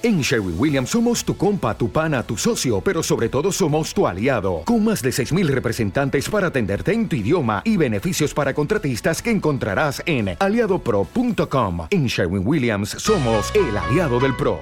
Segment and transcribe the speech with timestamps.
[0.00, 4.06] En Sherwin Williams somos tu compa, tu pana, tu socio, pero sobre todo somos tu
[4.06, 9.20] aliado, con más de 6.000 representantes para atenderte en tu idioma y beneficios para contratistas
[9.20, 11.88] que encontrarás en aliadopro.com.
[11.90, 14.60] En Sherwin Williams somos el aliado del PRO.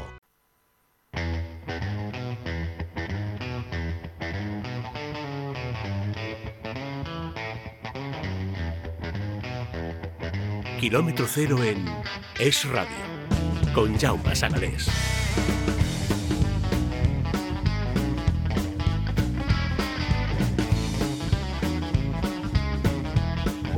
[10.81, 11.85] Kilómetro cero en
[12.39, 12.89] Es Radio,
[13.77, 14.89] con Jaume Sanalés.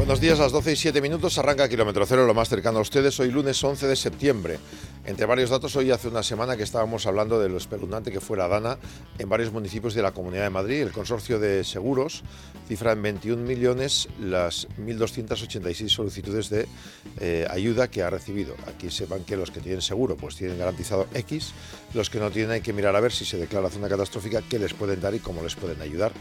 [0.08, 2.80] Buenos días, a las 12 y 7 minutos arranca Kilómetro Cero, lo más cercano a
[2.80, 4.58] ustedes, hoy lunes 11 de septiembre.
[5.04, 8.38] Entre varios datos, hoy hace una semana que estábamos hablando de lo espeluznante que fue
[8.38, 8.78] la Dana
[9.18, 10.80] en varios municipios de la Comunidad de Madrid.
[10.80, 12.24] El consorcio de seguros
[12.66, 16.66] cifra en 21 millones las 1.286 solicitudes de
[17.20, 18.54] eh, ayuda que ha recibido.
[18.66, 21.52] Aquí sepan que los que tienen seguro pues tienen garantizado X,
[21.92, 24.58] los que no tienen hay que mirar a ver si se declara zona catastrófica, qué
[24.58, 26.12] les pueden dar y cómo les pueden ayudar.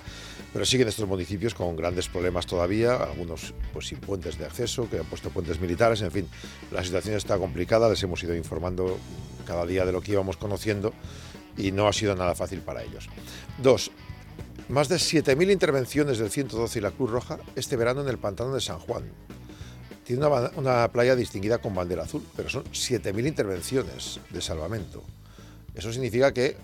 [0.53, 5.00] Pero siguen estos municipios con grandes problemas todavía, algunos pues sin puentes de acceso, que
[5.00, 6.28] han puesto puentes militares, en fin,
[6.72, 8.98] la situación está complicada, les hemos ido informando
[9.45, 10.94] cada día de lo que íbamos conociendo
[11.58, 13.09] y no ha sido nada fácil para ellos.
[13.62, 13.92] Dos,
[14.70, 18.54] más de 7.000 intervenciones del 112 y la Cruz Roja este verano en el pantano
[18.54, 19.04] de San Juan.
[20.04, 25.04] Tiene una, playa distinguida con bandera azul, pero son 7.000 intervenciones de salvamento.
[25.73, 26.56] Eso significa que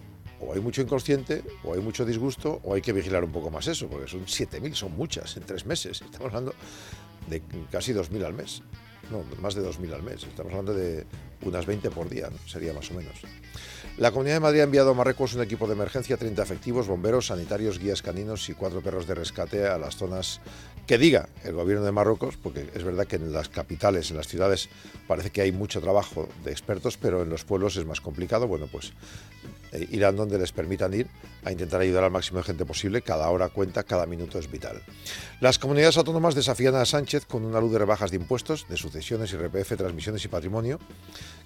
[0.47, 3.67] o hay mucho inconsciente, o hay mucho disgusto, o hay que vigilar un poco más
[3.67, 6.01] eso, porque son 7.000, son muchas en tres meses.
[6.01, 6.53] Estamos hablando
[7.29, 7.41] de
[7.71, 8.61] casi 2.000 al mes.
[9.11, 10.23] No, más de 2.000 al mes.
[10.23, 11.05] Estamos hablando de
[11.41, 13.21] unas 20 por día, sería más o menos.
[13.97, 17.27] La Comunidad de Madrid ha enviado a Marruecos un equipo de emergencia, 30 efectivos, bomberos,
[17.27, 20.41] sanitarios, guías caninos y cuatro perros de rescate a las zonas
[20.87, 24.27] que diga el gobierno de Marruecos, porque es verdad que en las capitales, en las
[24.27, 24.67] ciudades,
[25.07, 28.47] parece que hay mucho trabajo de expertos, pero en los pueblos es más complicado.
[28.47, 28.93] Bueno, pues
[29.71, 31.07] eh, irán donde les permitan ir
[31.45, 33.03] a intentar ayudar al máximo de gente posible.
[33.03, 34.81] Cada hora cuenta, cada minuto es vital.
[35.39, 39.31] Las comunidades autónomas desafían a Sánchez con una luz de rebajas de impuestos, de sucesiones
[39.33, 40.79] y RPF, transmisiones y patrimonio,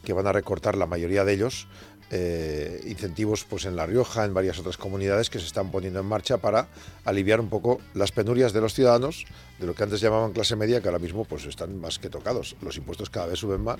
[0.03, 1.67] que van a recortar la mayoría de ellos
[2.09, 6.05] eh, incentivos pues en La Rioja, en varias otras comunidades que se están poniendo en
[6.05, 6.67] marcha para
[7.05, 9.25] aliviar un poco las penurias de los ciudadanos,
[9.59, 12.55] de lo que antes llamaban clase media, que ahora mismo pues están más que tocados.
[12.61, 13.79] Los impuestos cada vez suben más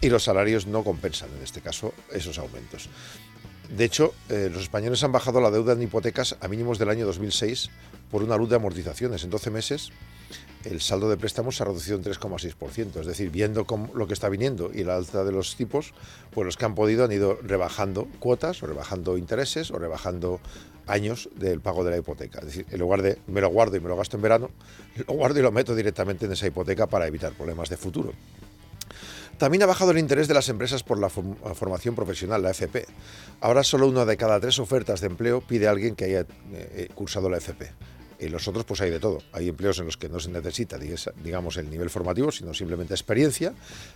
[0.00, 2.88] y los salarios no compensan, en este caso, esos aumentos.
[3.68, 7.04] De hecho, eh, los españoles han bajado la deuda en hipotecas a mínimos del año
[7.04, 7.70] 2006
[8.10, 9.24] por una luz de amortizaciones.
[9.24, 9.92] En 12 meses
[10.64, 13.00] el saldo de préstamos se ha reducido en 3,6%.
[13.00, 15.94] Es decir, viendo lo que está viniendo y la alta de los tipos,
[16.30, 20.40] pues los que han podido han ido rebajando cuotas o rebajando intereses o rebajando
[20.86, 22.40] años del pago de la hipoteca.
[22.40, 24.50] Es decir, en lugar de me lo guardo y me lo gasto en verano,
[25.06, 28.12] lo guardo y lo meto directamente en esa hipoteca para evitar problemas de futuro.
[29.38, 32.86] También ha bajado el interés de las empresas por la formación profesional, la FP.
[33.40, 36.88] Ahora solo una de cada tres ofertas de empleo pide a alguien que haya eh,
[36.92, 37.70] cursado la FP.
[38.18, 39.22] En los otros, pues hay de todo.
[39.32, 43.54] Hay empleos en los que no se necesita, digamos, el nivel formativo, sino simplemente experiencia,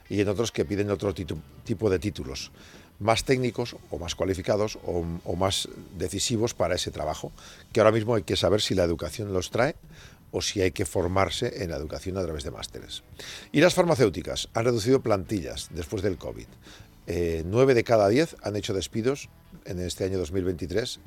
[0.09, 2.53] y en otros que piden otro tipo de títulos,
[3.00, 5.69] más técnicos o más cualificados o, más
[5.99, 7.33] decisivos para ese trabajo,
[7.72, 9.75] que ahora mismo hay que saber si la educación los trae
[10.31, 13.03] o si hay que formarse en la educación a través de másteres.
[13.50, 16.47] Y las farmacéuticas han reducido plantillas después del COVID.
[17.09, 19.28] Eh, nueve de cada diez han hecho despidos
[19.65, 21.00] en este año 2023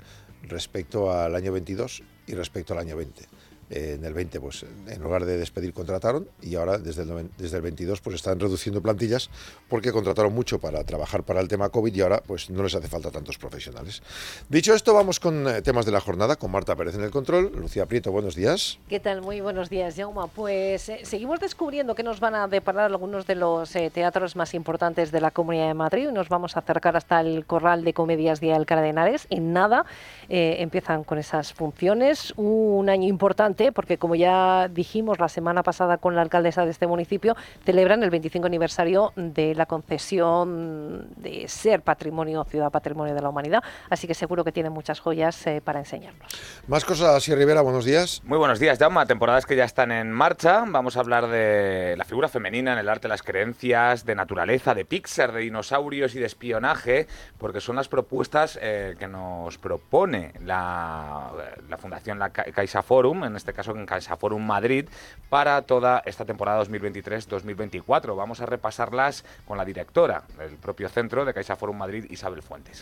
[0.44, 3.26] respecto al año 22 y respecto al año 20
[3.70, 7.64] en el 20 pues en lugar de despedir contrataron y ahora desde el, desde el
[7.64, 9.30] 22 pues están reduciendo plantillas
[9.70, 12.88] porque contrataron mucho para trabajar para el tema COVID y ahora pues no les hace
[12.88, 14.04] falta tantos profesionales.
[14.50, 17.52] Dicho esto vamos con eh, temas de la jornada con Marta Pérez en el control.
[17.56, 18.78] Lucía Prieto, buenos días.
[18.88, 19.22] ¿Qué tal?
[19.22, 20.28] Muy buenos días, Jauma.
[20.28, 24.54] Pues eh, seguimos descubriendo que nos van a deparar algunos de los eh, teatros más
[24.54, 26.10] importantes de la Comunidad de Madrid.
[26.12, 29.28] Nos vamos a acercar hasta el Corral de Comedias de Alcalá de Henares.
[29.30, 29.86] En nada
[30.28, 32.34] empiezan con esas funciones.
[32.36, 36.88] Un año importante porque como ya dijimos la semana pasada con la alcaldesa de este
[36.88, 43.30] municipio, celebran el 25 aniversario de la concesión de ser patrimonio, ciudad patrimonio de la
[43.30, 46.30] humanidad, así que seguro que tienen muchas joyas eh, para enseñarnos.
[46.68, 48.22] Más cosas, así Rivera, buenos días.
[48.26, 52.04] Muy buenos días, Jaume, temporadas que ya están en marcha, vamos a hablar de la
[52.04, 56.26] figura femenina en el arte, las creencias, de naturaleza, de Pixar, de dinosaurios y de
[56.26, 61.32] espionaje, porque son las propuestas eh, que nos propone la,
[61.70, 64.86] la Fundación La Caixa Forum, en este este caso en CaixaForum Madrid,
[65.30, 68.16] para toda esta temporada 2023-2024.
[68.16, 72.82] Vamos a repasarlas con la directora del propio centro de CaixaForum Madrid, Isabel Fuentes.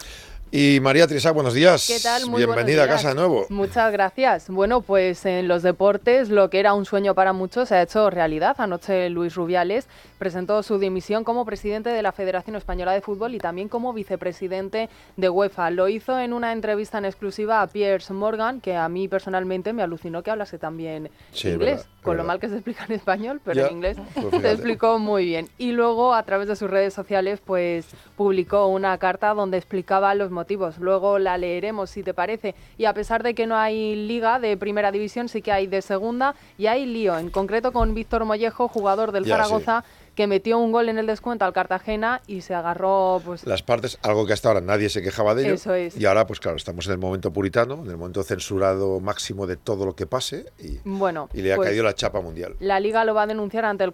[0.56, 1.88] Y María Trisa, buenos días.
[1.88, 2.27] ¿Qué tal?
[2.30, 3.48] Muy Bienvenida a casa de nuevo.
[3.50, 4.50] Muchas gracias.
[4.50, 8.10] Bueno, pues en los deportes lo que era un sueño para muchos se ha hecho
[8.12, 8.56] realidad.
[8.60, 9.88] Anoche Luis Rubiales
[10.19, 14.89] presentó su dimisión como presidente de la Federación Española de Fútbol y también como vicepresidente
[15.18, 15.71] de UEFA.
[15.71, 19.81] Lo hizo en una entrevista en exclusiva a Piers Morgan, que a mí personalmente me
[19.81, 22.94] alucinó que hablase también Sí, es inglés, verdad, con lo mal que se explica en
[22.94, 25.50] español, pero Ya, en inglés pues se explicó muy bien.
[25.57, 30.31] Y luego a través de sus redes sociales pues publicó una carta donde explicaba los
[30.31, 30.77] motivos.
[30.79, 32.55] Luego la leeremos si te parece.
[32.77, 35.81] Y a pesar de que no hay liga de primera división, sí que hay de
[35.81, 39.83] segunda y hay lío, en concreto con Víctor Mollejo, jugador del Ya, Zaragoza,
[40.15, 43.98] que metió un gol en el descuento al Cartagena y se agarró pues Las partes,
[44.04, 45.54] algo que hasta ahora nadie se quejaba de ello.
[45.56, 45.98] Eso es.
[45.98, 49.57] Y ahora, pues claro, estamos en el momento puritano, en el momento censurado máximo de
[49.57, 52.56] todo lo que pase y, bueno, y le ha pues, caído la chapa mundial.
[52.60, 53.92] La liga lo va a denunciar ante el,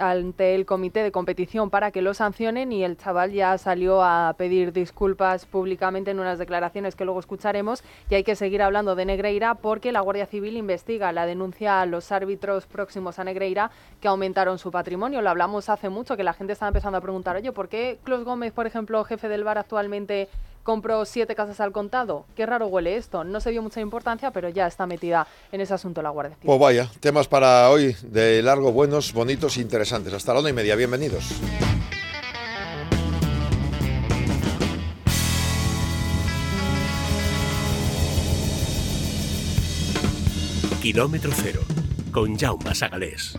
[0.00, 4.34] ante el comité de competición para que lo sancionen y el chaval ya salió a
[4.36, 9.04] pedir disculpas públicamente en unas declaraciones que luego escucharemos y hay que seguir hablando de
[9.04, 13.70] Negreira porque la Guardia Civil investiga la denuncia a los árbitros próximos a Negreira
[14.00, 15.22] que aumentaron su patrimonio.
[15.22, 18.24] Lo hablamos hace mucho que la gente estaba empezando a preguntar, oye, ¿por qué Clos
[18.24, 20.28] Gómez, por ejemplo, jefe del bar actualmente
[20.62, 22.24] compró siete casas al contado?
[22.36, 23.24] Qué raro huele esto.
[23.24, 26.46] No se dio mucha importancia, pero ya está metida en ese asunto la Guardia Civil.
[26.46, 30.12] Pues vaya, temas para hoy de largo, buenos, bonitos e interesantes.
[30.12, 31.40] Hasta la una y media, bienvenidos.
[40.80, 41.60] Kilómetro cero,
[42.10, 43.36] con Jaume Sagalés.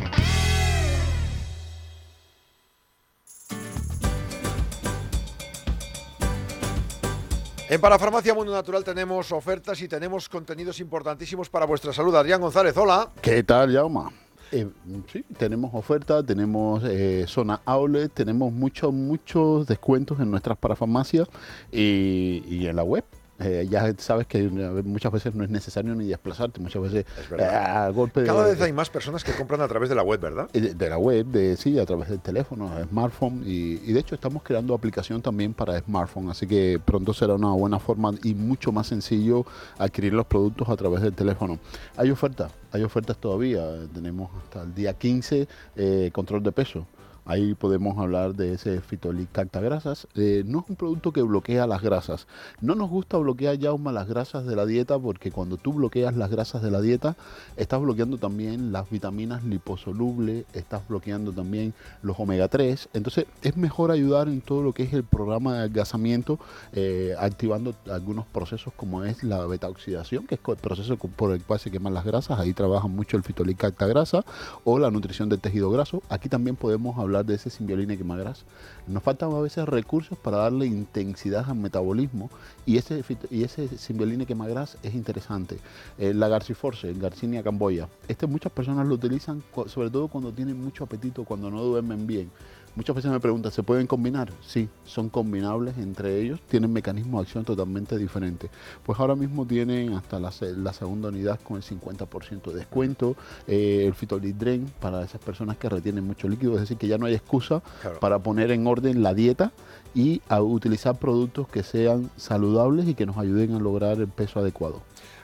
[7.71, 12.13] En Parafarmacia Mundo Natural tenemos ofertas y tenemos contenidos importantísimos para vuestra salud.
[12.13, 13.09] Adrián González, hola.
[13.21, 14.11] ¿Qué tal, Yauma?
[14.51, 14.67] Eh,
[15.09, 21.29] sí, tenemos ofertas, tenemos eh, zona outlet, tenemos muchos, muchos descuentos en nuestras parafarmacias
[21.71, 23.05] y, y en la web.
[23.43, 27.05] Eh, ya sabes que eh, muchas veces no es necesario ni desplazarte, muchas veces
[27.37, 30.03] eh, a golpe de, Cada vez hay más personas que compran a través de la
[30.03, 30.49] web, ¿verdad?
[30.51, 34.15] de, de la web, de sí, a través del teléfono, smartphone y, y de hecho
[34.15, 38.71] estamos creando aplicación también para smartphone, así que pronto será una buena forma y mucho
[38.71, 39.45] más sencillo
[39.77, 41.59] adquirir los productos a través del teléfono.
[41.97, 43.63] Hay ofertas, hay ofertas todavía,
[43.93, 46.85] tenemos hasta el día 15 eh, control de peso.
[47.23, 50.07] Ahí podemos hablar de ese fitolicacta grasas.
[50.15, 52.25] Eh, no es un producto que bloquea las grasas.
[52.61, 56.31] No nos gusta bloquear, Yauma, las grasas de la dieta porque cuando tú bloqueas las
[56.31, 57.15] grasas de la dieta,
[57.57, 62.89] estás bloqueando también las vitaminas liposolubles, estás bloqueando también los omega 3.
[62.93, 66.39] Entonces es mejor ayudar en todo lo que es el programa de adelgazamiento,
[66.73, 71.43] eh, activando algunos procesos como es la beta oxidación, que es el proceso por el
[71.43, 72.39] cual se queman las grasas.
[72.39, 74.25] Ahí trabaja mucho el fitolicacta grasa
[74.63, 76.01] o la nutrición del tejido graso.
[76.09, 78.45] Aquí también podemos hablar de ese simbioline quemagras.
[78.87, 82.29] Nos faltan a veces recursos para darle intensidad al metabolismo
[82.65, 85.57] y ese, y ese simbioline quemagras es interesante.
[85.97, 87.87] Eh, la Garciforce, Garcinia camboya.
[88.07, 92.31] Este muchas personas lo utilizan sobre todo cuando tienen mucho apetito, cuando no duermen bien.
[92.75, 94.31] Muchas veces me preguntan, ¿se pueden combinar?
[94.45, 98.49] Sí, son combinables entre ellos, tienen mecanismos de acción totalmente diferentes.
[98.85, 103.15] Pues ahora mismo tienen hasta la, se- la segunda unidad con el 50% de descuento,
[103.47, 107.05] eh, el Fitolidren para esas personas que retienen mucho líquido, es decir, que ya no
[107.07, 107.99] hay excusa Claro.
[107.99, 109.51] para poner en orden la dieta
[109.93, 114.39] y a utilizar productos que sean saludables y que nos ayuden a lograr el peso
[114.39, 114.81] adecuado.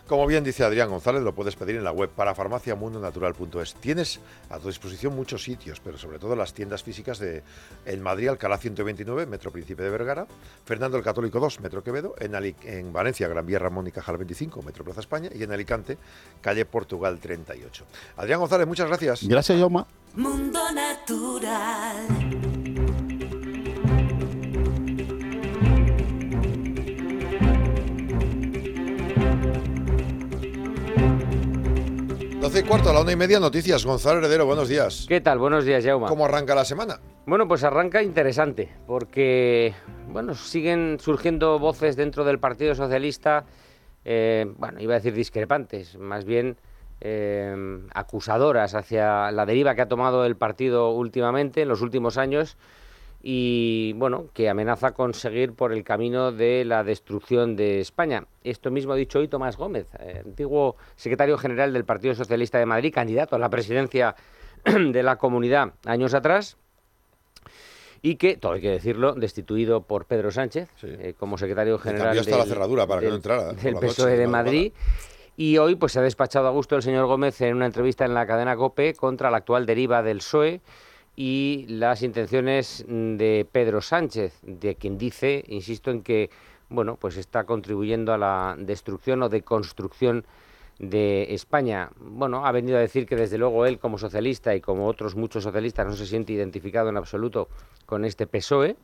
[0.07, 3.75] Como bien dice Adrián González, lo puedes pedir en la web para farmaciamundonatural.es.
[3.75, 7.43] Tienes a tu disposición muchos sitios, pero sobre todo las tiendas físicas de
[7.85, 10.25] en Madrid, Alcalá 129, Metro Príncipe de Vergara,
[10.63, 14.15] Fernando el Católico 2, Metro Quevedo, en, Ali- en Valencia, Gran Vía Ramón y Cajal
[14.17, 15.97] 25, Metro Plaza España, y en Alicante,
[16.39, 17.83] calle Portugal 38.
[18.15, 19.27] Adrián González, muchas gracias.
[19.27, 19.85] Gracias, Yoma.
[20.15, 22.56] Mundo Natural.
[32.47, 33.85] Doce y cuarto, a la una y media, noticias.
[33.85, 35.05] Gonzalo Heredero, buenos días.
[35.05, 35.37] ¿Qué tal?
[35.37, 36.07] Buenos días, Jauma.
[36.07, 36.97] ¿Cómo arranca la semana?
[37.25, 39.73] Bueno, pues arranca interesante, porque
[40.13, 43.43] bueno, siguen surgiendo voces dentro del Partido Socialista,
[44.05, 46.55] eh, bueno, iba a decir discrepantes, más bien
[47.01, 52.55] eh, acusadoras hacia la deriva que ha tomado el partido últimamente, en los últimos años,
[53.21, 58.25] y bueno, que amenaza con seguir por el camino de la destrucción de España.
[58.43, 62.65] Esto mismo ha dicho hoy Tomás Gómez, eh, antiguo secretario general del Partido Socialista de
[62.65, 64.15] Madrid, candidato a la presidencia
[64.65, 66.57] de la comunidad años atrás,
[68.03, 70.87] y que, todo hay que decirlo, destituido por Pedro Sánchez Sí.
[70.87, 73.79] eh, como secretario general hasta la del- cerradura para que no del- entrara del la
[73.79, 74.71] PSOE noche, de Madrid.
[75.35, 78.13] Y hoy pues se ha despachado a gusto el señor Gómez en una entrevista en
[78.13, 80.61] la cadena COPE contra la actual deriva del PSOE
[81.17, 86.29] y las intenciones de Pedro Sánchez, de quien dice, insisto en que
[86.69, 90.25] bueno, pues está contribuyendo a la destrucción o deconstrucción
[90.79, 91.89] de España.
[91.97, 95.43] Bueno, ha venido a decir que desde luego él como socialista y como otros muchos
[95.43, 97.47] socialistas no se siente identificado en absoluto
[97.85, 98.75] con este PSOE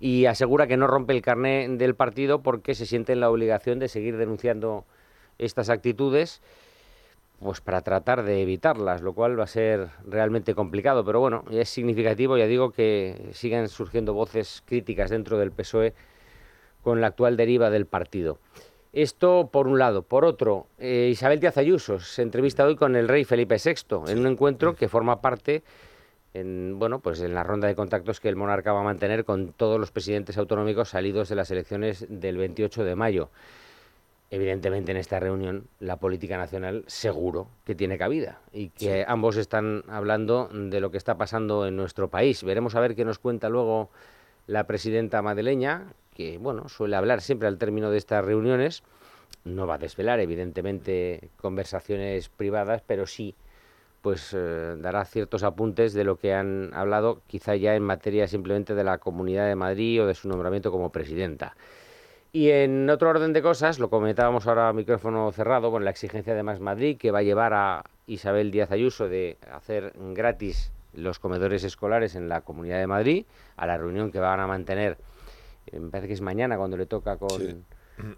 [0.00, 3.78] y asegura que no rompe el carné del partido porque se siente en la obligación
[3.78, 4.84] de seguir denunciando
[5.38, 6.42] estas actitudes
[7.40, 11.68] pues para tratar de evitarlas, lo cual va a ser realmente complicado, pero bueno, es
[11.68, 15.94] significativo, ya digo, que siguen surgiendo voces críticas dentro del PSOE
[16.82, 18.38] con la actual deriva del partido.
[18.92, 20.02] Esto por un lado.
[20.02, 24.18] Por otro, eh, Isabel Díaz Ayuso se entrevista hoy con el rey Felipe VI en
[24.20, 25.62] un encuentro que forma parte
[26.34, 29.52] en, bueno, pues en la ronda de contactos que el monarca va a mantener con
[29.52, 33.30] todos los presidentes autonómicos salidos de las elecciones del 28 de mayo.
[34.30, 39.84] Evidentemente en esta reunión la política nacional seguro que tiene cabida y que ambos están
[39.88, 42.44] hablando de lo que está pasando en nuestro país.
[42.44, 43.90] Veremos a ver qué nos cuenta luego
[44.46, 48.82] la presidenta madrileña, que bueno, suele hablar siempre al término de estas reuniones.
[49.44, 53.34] No va a desvelar, evidentemente, conversaciones privadas, pero sí
[54.02, 58.74] pues eh, dará ciertos apuntes de lo que han hablado, quizá ya en materia simplemente
[58.74, 61.56] de la Comunidad de Madrid o de su nombramiento como presidenta.
[62.30, 66.34] Y en otro orden de cosas, lo comentábamos ahora a micrófono cerrado, con la exigencia
[66.34, 71.18] de Más Madrid, que va a llevar a Isabel Díaz Ayuso de hacer gratis los
[71.18, 73.24] comedores escolares en la Comunidad de Madrid,
[73.56, 74.98] a la reunión que van a mantener,
[75.72, 77.64] eh, me parece que es mañana cuando le toca con,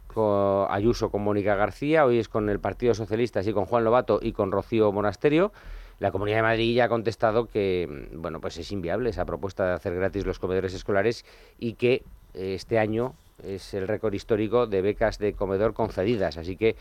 [0.07, 4.19] con Ayuso con Mónica García, hoy es con el Partido Socialista, así con Juan Lobato
[4.23, 5.53] y con Rocío Monasterio.
[5.99, 9.73] La Comunidad de Madrid ya ha contestado que bueno, pues es inviable esa propuesta de
[9.73, 11.27] hacer gratis los comedores escolares
[11.59, 12.03] y que
[12.33, 13.15] eh, este año
[13.45, 16.37] es el récord histórico de becas de comedor concedidas.
[16.37, 16.77] Así que,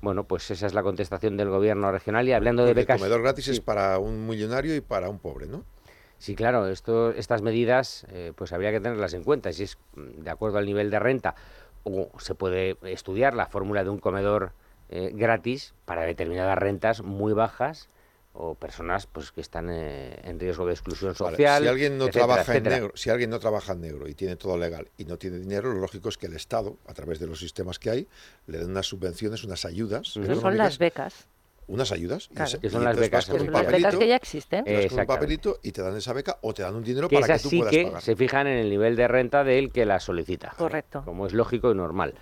[0.00, 2.28] bueno, pues esa es la contestación del gobierno regional.
[2.28, 2.96] Y hablando de becas.
[2.96, 5.64] El comedor gratis es para un millonario y para un pobre, ¿no?
[6.18, 9.52] Sí, claro, esto, estas medidas eh, pues habría que tenerlas en cuenta.
[9.52, 11.34] Si es mm, de acuerdo al nivel de renta,
[11.84, 14.52] o se puede estudiar la fórmula de un comedor
[14.88, 17.88] eh, gratis para determinadas rentas muy bajas
[18.34, 21.62] o personas pues que están eh, en riesgo de exclusión social.
[21.62, 24.56] Si alguien no trabaja en negro, si alguien no trabaja en negro y tiene todo
[24.56, 27.38] legal y no tiene dinero, lo lógico es que el Estado, a través de los
[27.38, 28.08] sistemas que hay,
[28.46, 30.08] le den unas subvenciones, unas ayudas.
[30.08, 31.26] Son las becas.
[31.68, 32.28] Unas ayudas.
[32.60, 33.26] que son las becas.
[33.26, 34.64] Con un las becas que ya existen.
[34.64, 37.42] con un papelito y te dan esa beca o te dan un dinero para que
[37.42, 38.02] tú puedas que pagar.
[38.02, 40.54] se fijan en el nivel de renta del que la solicita.
[40.56, 41.02] Correcto.
[41.04, 42.14] Como es lógico y normal.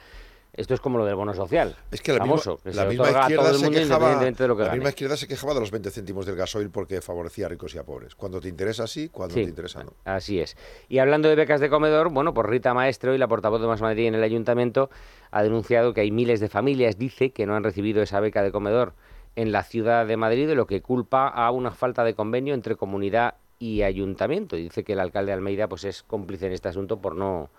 [0.61, 1.77] Esto es como lo del bono social.
[1.91, 4.69] Es que la famoso, misma, que la misma izquierda se quejaba, de lo que la
[4.69, 4.79] gane.
[4.79, 7.79] misma izquierda se quejaba de los 20 céntimos del gasoil porque favorecía a ricos y
[7.79, 8.15] a pobres.
[8.15, 9.93] Cuando te interesa sí, cuando Sí, te interesa no.
[10.05, 10.57] Así es.
[10.89, 13.81] Y hablando de becas de comedor, bueno, pues Rita Maestro y la portavoz de Más
[13.81, 14.91] Madrid en el ayuntamiento
[15.31, 18.53] ha denunciado que hay miles de familias, dice, que no han recibido esa beca de
[18.53, 18.95] comedor
[19.37, 22.77] en la ciudad de Madrid, de lo que culpa a una falta de convenio entre
[22.77, 24.57] comunidad y ayuntamiento.
[24.57, 27.51] Y dice que el alcalde de Almeida pues es cómplice en este asunto por no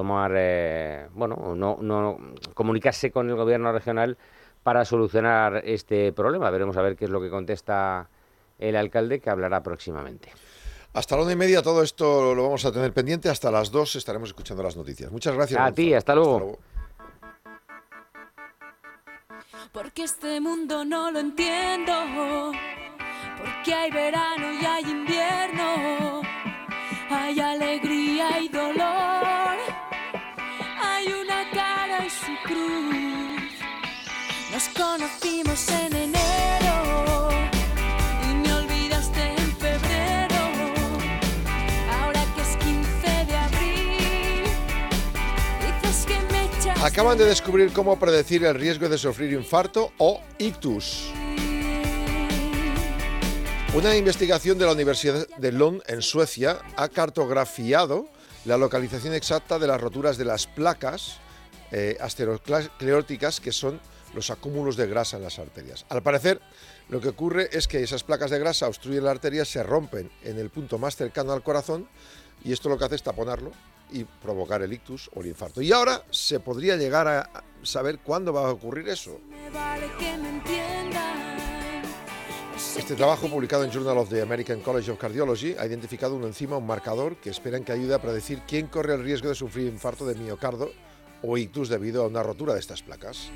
[0.00, 2.18] tomar, eh, bueno, no, no
[2.54, 4.16] comunicarse con el gobierno regional
[4.62, 6.48] para solucionar este problema.
[6.48, 8.08] Veremos a ver qué es lo que contesta
[8.58, 10.32] el alcalde, que hablará próximamente.
[10.94, 13.28] Hasta la una y media todo esto lo vamos a tener pendiente.
[13.28, 15.12] Hasta las dos estaremos escuchando las noticias.
[15.12, 15.60] Muchas gracias.
[15.60, 15.74] A Gonzalo.
[15.76, 16.58] ti, hasta luego.
[19.70, 21.92] Porque este mundo no lo entiendo.
[23.36, 26.22] Porque hay verano y hay invierno.
[27.10, 29.49] Hay alegría y dolor.
[32.44, 33.52] Cruz.
[34.52, 37.28] Nos conocimos en enero.
[38.28, 40.36] Y me olvidaste en febrero.
[42.00, 44.44] Ahora que es 15 de abril.
[45.82, 46.82] Dices que me echas.
[46.82, 51.12] Acaban de descubrir cómo predecir el riesgo de sufrir infarto o ictus.
[53.72, 58.08] Una investigación de la Universidad de Lund en Suecia ha cartografiado
[58.44, 61.20] la localización exacta de las roturas de las placas
[61.72, 63.80] eh, asteroscleróticas, que son
[64.14, 65.86] los acúmulos de grasa en las arterias.
[65.88, 66.40] Al parecer,
[66.88, 70.38] lo que ocurre es que esas placas de grasa obstruyen la arteria, se rompen en
[70.38, 71.88] el punto más cercano al corazón
[72.44, 73.52] y esto lo que hace es taponarlo
[73.92, 75.62] y provocar el ictus o el infarto.
[75.62, 79.18] Y ahora se podría llegar a saber cuándo va a ocurrir eso.
[82.76, 86.56] Este trabajo, publicado en Journal of the American College of Cardiology, ha identificado un enzima,
[86.56, 90.06] un marcador, que esperan que ayude a predecir quién corre el riesgo de sufrir infarto
[90.06, 90.70] de miocardio
[91.22, 93.30] o ictus debido a una rotura de estas placas.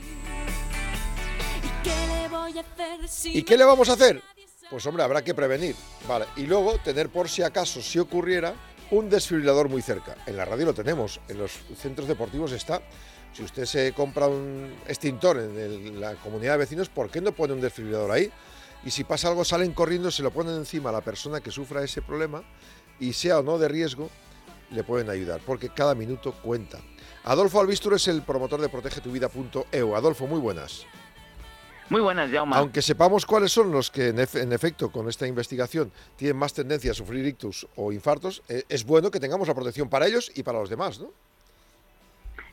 [1.83, 4.23] ¿Qué le voy a hacer si ¿Y qué le vamos a hacer?
[4.71, 5.76] Pues hombre, habrá que prevenir.
[6.09, 6.26] Vale.
[6.37, 8.55] Y luego tener por si acaso, si ocurriera,
[8.91, 10.17] un desfibrilador muy cerca.
[10.26, 12.81] En la radio lo tenemos, en los centros deportivos está.
[13.33, 17.33] Si usted se compra un extintor en el- la comunidad de vecinos, ¿por qué no
[17.33, 18.31] pone un desfibrilador ahí?
[18.85, 21.83] Y si pasa algo, salen corriendo, se lo ponen encima a la persona que sufra
[21.83, 22.43] ese problema
[23.00, 24.09] y sea o no de riesgo,
[24.75, 26.78] le pueden ayudar, porque cada minuto cuenta.
[27.25, 29.97] Adolfo Albistur es el promotor de protegetuvida.eu.
[29.97, 30.85] Adolfo, muy buenas.
[31.90, 32.57] Muy buenas, Jaume.
[32.57, 36.54] Aunque sepamos cuáles son los que en, efe- en efecto con esta investigación tienen más
[36.54, 40.33] tendencia a sufrir ictus o infartos, eh, es bueno que tengamos la protección para ellos
[40.35, 41.11] y para los demás, ¿no?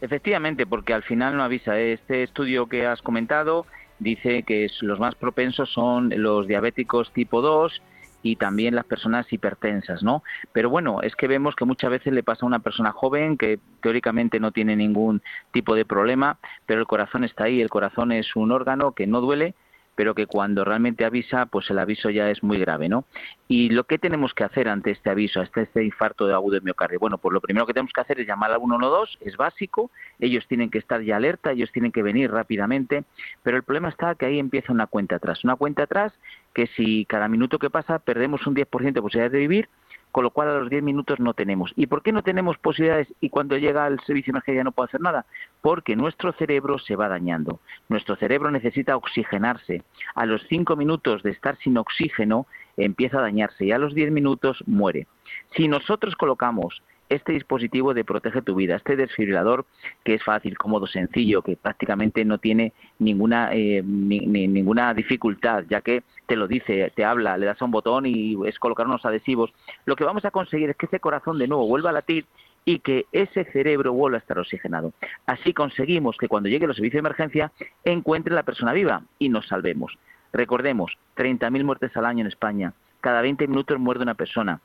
[0.01, 1.80] Efectivamente, porque al final no avisa.
[1.80, 3.66] Este estudio que has comentado
[4.00, 7.82] dice que los más propensos son los diabéticos tipo 2
[8.24, 10.24] y también las personas hipertensas, ¿no?
[10.54, 13.60] Pero bueno, es que vemos que muchas veces le pasa a una persona joven que
[13.82, 17.62] teóricamente no tiene ningún tipo de problema, pero el corazón está ahí.
[17.62, 19.56] El corazón es un órgano que no duele,
[20.01, 23.05] pero que cuando realmente avisa, pues el aviso ya es muy grave, ¿no?
[23.48, 26.62] Y lo que tenemos que hacer ante este aviso, ante este infarto de agudo de
[26.62, 29.91] miocardio, bueno, pues lo primero que tenemos que hacer es llamar al 112, es básico,
[30.20, 33.03] ellos tienen que estar ya alerta, ellos tienen que venir rápidamente,
[33.43, 36.12] pero el problema está que ahí empieza una cuenta atrás, una cuenta atrás
[36.55, 39.70] que si cada minuto que pasa perdemos un 10% de posibilidades de vivir,
[40.12, 41.72] con lo cual a los 10 minutos no tenemos.
[41.75, 44.88] ¿Y por qué no tenemos posibilidades y cuando llega el servicio de emergencia no puede
[44.88, 45.25] hacer nada?
[45.62, 47.60] Porque nuestro cerebro se va dañando.
[47.89, 49.84] Nuestro cerebro necesita oxigenarse.
[50.15, 54.12] A los 5 minutos de estar sin oxígeno empieza a dañarse y a los 10
[54.12, 55.08] minutos muere.
[55.56, 59.65] Si nosotros colocamos este dispositivo de Protege tu Vida, este desfibrilador
[60.03, 65.65] que es fácil, cómodo, sencillo, que prácticamente no tiene ninguna, eh, ni- ni- ninguna dificultad,
[65.70, 68.88] ya que te lo dice, te habla, le das a un botón y es colocar
[68.88, 69.53] unos adhesivos,
[69.86, 72.25] lo que vamos a conseguir es que ese corazón de nuevo vuelva a latir
[72.63, 74.94] y que ese cerebro vuelva a estar oxigenado.
[75.25, 77.51] Así conseguimos que cuando llegue los servicios de emergencia
[77.84, 79.98] encuentren la persona viva y nos salvemos.
[80.32, 82.74] Recordemos, 30.000 muertes al año en España.
[83.01, 84.62] Cada 20 minutos muerde una persona.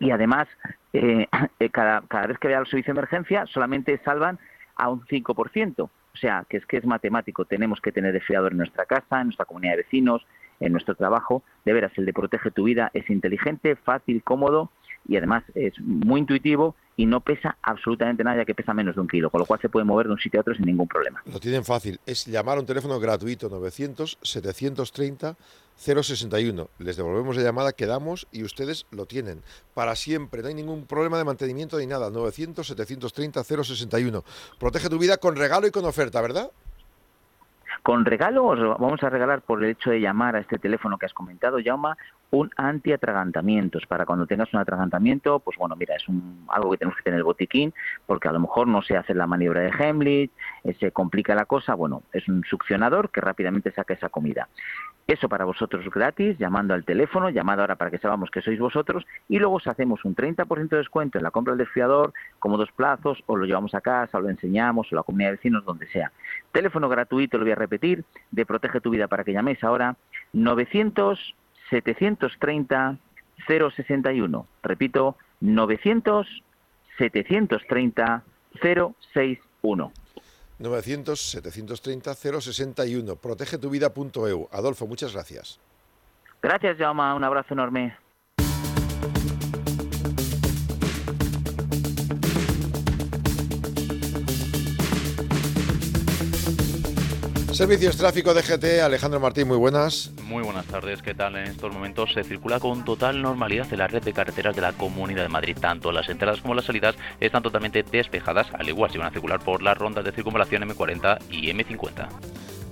[0.00, 0.48] Y además,
[0.92, 1.26] eh,
[1.60, 4.38] eh, cada, cada vez que vea el servicio de emergencia, solamente salvan
[4.76, 5.80] a un 5%.
[5.80, 7.44] O sea, que es que es matemático.
[7.44, 10.26] Tenemos que tener desfibrilador en nuestra casa, en nuestra comunidad de vecinos,
[10.60, 11.42] en nuestro trabajo.
[11.64, 14.70] De veras, el de Protege tu Vida es inteligente, fácil, cómodo
[15.08, 19.02] y además es muy intuitivo y no pesa absolutamente nada, ya que pesa menos de
[19.02, 20.88] un kilo, con lo cual se puede mover de un sitio a otro sin ningún
[20.88, 21.22] problema.
[21.26, 22.00] Lo tienen fácil.
[22.06, 23.48] Es llamar a un teléfono gratuito
[25.76, 26.68] 900-730-061.
[26.78, 29.42] Les devolvemos la llamada, quedamos y ustedes lo tienen
[29.74, 30.42] para siempre.
[30.42, 32.10] No hay ningún problema de mantenimiento ni nada.
[32.10, 34.24] 900-730-061.
[34.58, 36.50] Protege tu vida con regalo y con oferta, ¿verdad?
[37.82, 41.06] Con regalo os vamos a regalar por el hecho de llamar a este teléfono que
[41.06, 41.96] has comentado, Jauma,
[42.32, 43.86] un antiatragantamientos.
[43.86, 47.14] Para cuando tengas un atragantamiento, pues bueno, mira, es un, algo que tenemos que tener
[47.14, 47.72] en el botiquín,
[48.06, 50.32] porque a lo mejor no se hace la maniobra de Heimlich,
[50.64, 51.74] eh, se complica la cosa.
[51.74, 54.48] Bueno, es un succionador que rápidamente saca esa comida.
[55.06, 59.06] Eso para vosotros gratis, llamando al teléfono, llamado ahora para que sepamos que sois vosotros,
[59.28, 62.72] y luego os hacemos un 30% de descuento en la compra del desfiador, como dos
[62.72, 65.86] plazos, o lo llevamos a casa, o lo enseñamos, o la comunidad de vecinos, donde
[65.86, 66.10] sea.
[66.50, 69.94] Teléfono gratuito, lo voy a repetir, de Protege tu Vida para que llaméis ahora,
[70.32, 71.36] 900
[71.70, 72.96] 730
[73.46, 74.46] 061.
[74.62, 76.42] Repito, 900
[76.98, 78.22] 730
[78.60, 79.92] 061.
[80.58, 83.18] 900-730-061.
[83.18, 84.48] Protegetuvida.eu.
[84.52, 85.60] Adolfo, muchas gracias.
[86.42, 87.14] Gracias, Jaume.
[87.14, 88.05] Un abrazo enorme.
[97.56, 100.10] Servicios Tráfico de GT, Alejandro Martín, muy buenas.
[100.24, 101.36] Muy buenas tardes, ¿qué tal?
[101.36, 104.74] En estos momentos se circula con total normalidad en la red de carreteras de la
[104.74, 105.56] Comunidad de Madrid.
[105.58, 109.40] Tanto las entradas como las salidas están totalmente despejadas, al igual si van a circular
[109.40, 112.08] por las rondas de circunvalación M40 y M50.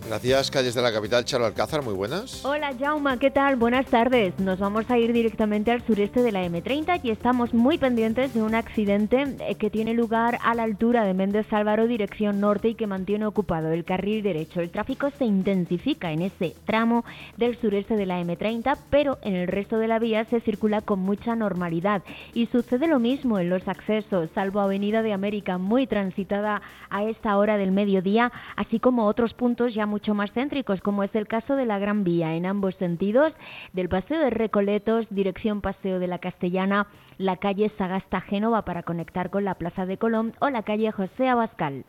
[0.07, 2.45] Gracias, calles de la capital, Charo Alcázar, muy buenas.
[2.45, 3.57] Hola Jauma, ¿qué tal?
[3.57, 4.39] Buenas tardes.
[4.39, 8.43] Nos vamos a ir directamente al sureste de la M30 y estamos muy pendientes de
[8.43, 12.75] un accidente eh, que tiene lugar a la altura de Méndez Álvaro, dirección norte, y
[12.75, 14.61] que mantiene ocupado el carril derecho.
[14.61, 17.07] El tráfico se intensifica en ese tramo
[17.39, 20.99] del sureste de la M30, pero en el resto de la vía se circula con
[20.99, 22.03] mucha normalidad.
[22.35, 27.39] Y sucede lo mismo en los accesos, salvo Avenida de América, muy transitada a esta
[27.39, 31.55] hora del mediodía, así como otros puntos ya mucho más céntricos, como es el caso
[31.55, 33.33] de la Gran Vía, en ambos sentidos,
[33.75, 39.31] del Paseo de Recoletos, dirección Paseo de la Castellana, la calle Sagasta Génova para conectar
[39.31, 41.85] con la Plaza de Colón o la calle José Abascal.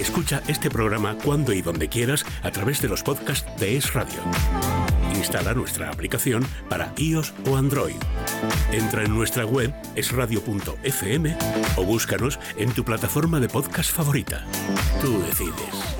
[0.00, 4.18] Escucha este programa cuando y donde quieras a través de los podcasts de Es Radio.
[5.14, 7.96] Instala nuestra aplicación para iOS o Android.
[8.72, 11.36] Entra en nuestra web esradio.fm
[11.76, 14.46] o búscanos en tu plataforma de podcast favorita.
[15.02, 15.99] Tú decides.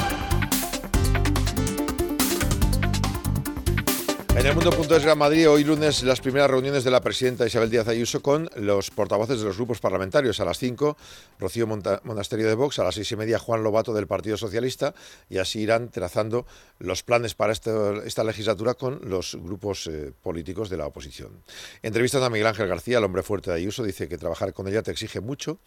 [4.33, 7.87] En el mundo.es Gran Madrid, hoy lunes, las primeras reuniones de la presidenta Isabel Díaz
[7.89, 10.39] Ayuso con los portavoces de los grupos parlamentarios.
[10.39, 10.97] A las 5,
[11.37, 14.95] Rocío Monasterio de Vox, a las seis y media, Juan Lobato del Partido Socialista,
[15.29, 16.47] y así irán trazando
[16.79, 17.71] los planes para este-
[18.05, 21.43] esta legislatura con los grupos eh, políticos de la oposición.
[21.83, 24.81] Entrevistan a Miguel Ángel García, el hombre fuerte de Ayuso, dice que trabajar con ella
[24.81, 25.59] te exige mucho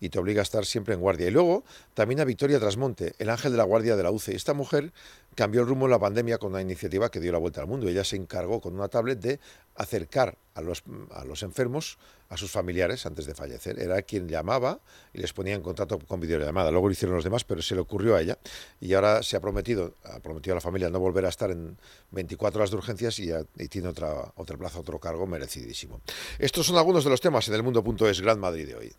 [0.00, 1.26] y te obliga a estar siempre en guardia.
[1.26, 4.34] Y luego, también a Victoria Trasmonte, el ángel de la guardia de la UCE.
[4.34, 4.92] Esta mujer
[5.34, 7.88] cambió el rumbo en la pandemia con una iniciativa que dio la vuelta al mundo.
[7.88, 9.40] Ella se encargó con una tablet de
[9.74, 13.78] acercar a los, a los enfermos a sus familiares antes de fallecer.
[13.78, 14.80] Era quien llamaba
[15.12, 16.70] y les ponía en contacto con videollamada.
[16.70, 18.38] Luego lo hicieron los demás, pero se le ocurrió a ella.
[18.80, 21.76] Y ahora se ha prometido, ha prometido a la familia no volver a estar en
[22.10, 26.00] 24 horas de urgencias y, y tiene otra, otra plaza, otro cargo merecidísimo.
[26.38, 28.92] Estos son algunos de los temas en el mundo.es Gran Madrid de hoy.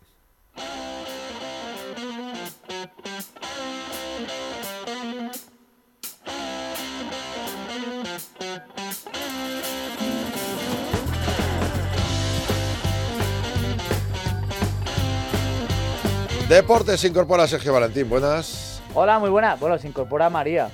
[16.54, 18.08] Deportes se incorpora Sergio Valentín.
[18.08, 18.80] Buenas.
[18.94, 19.56] Hola, muy buena.
[19.56, 20.68] Bueno, se incorpora María.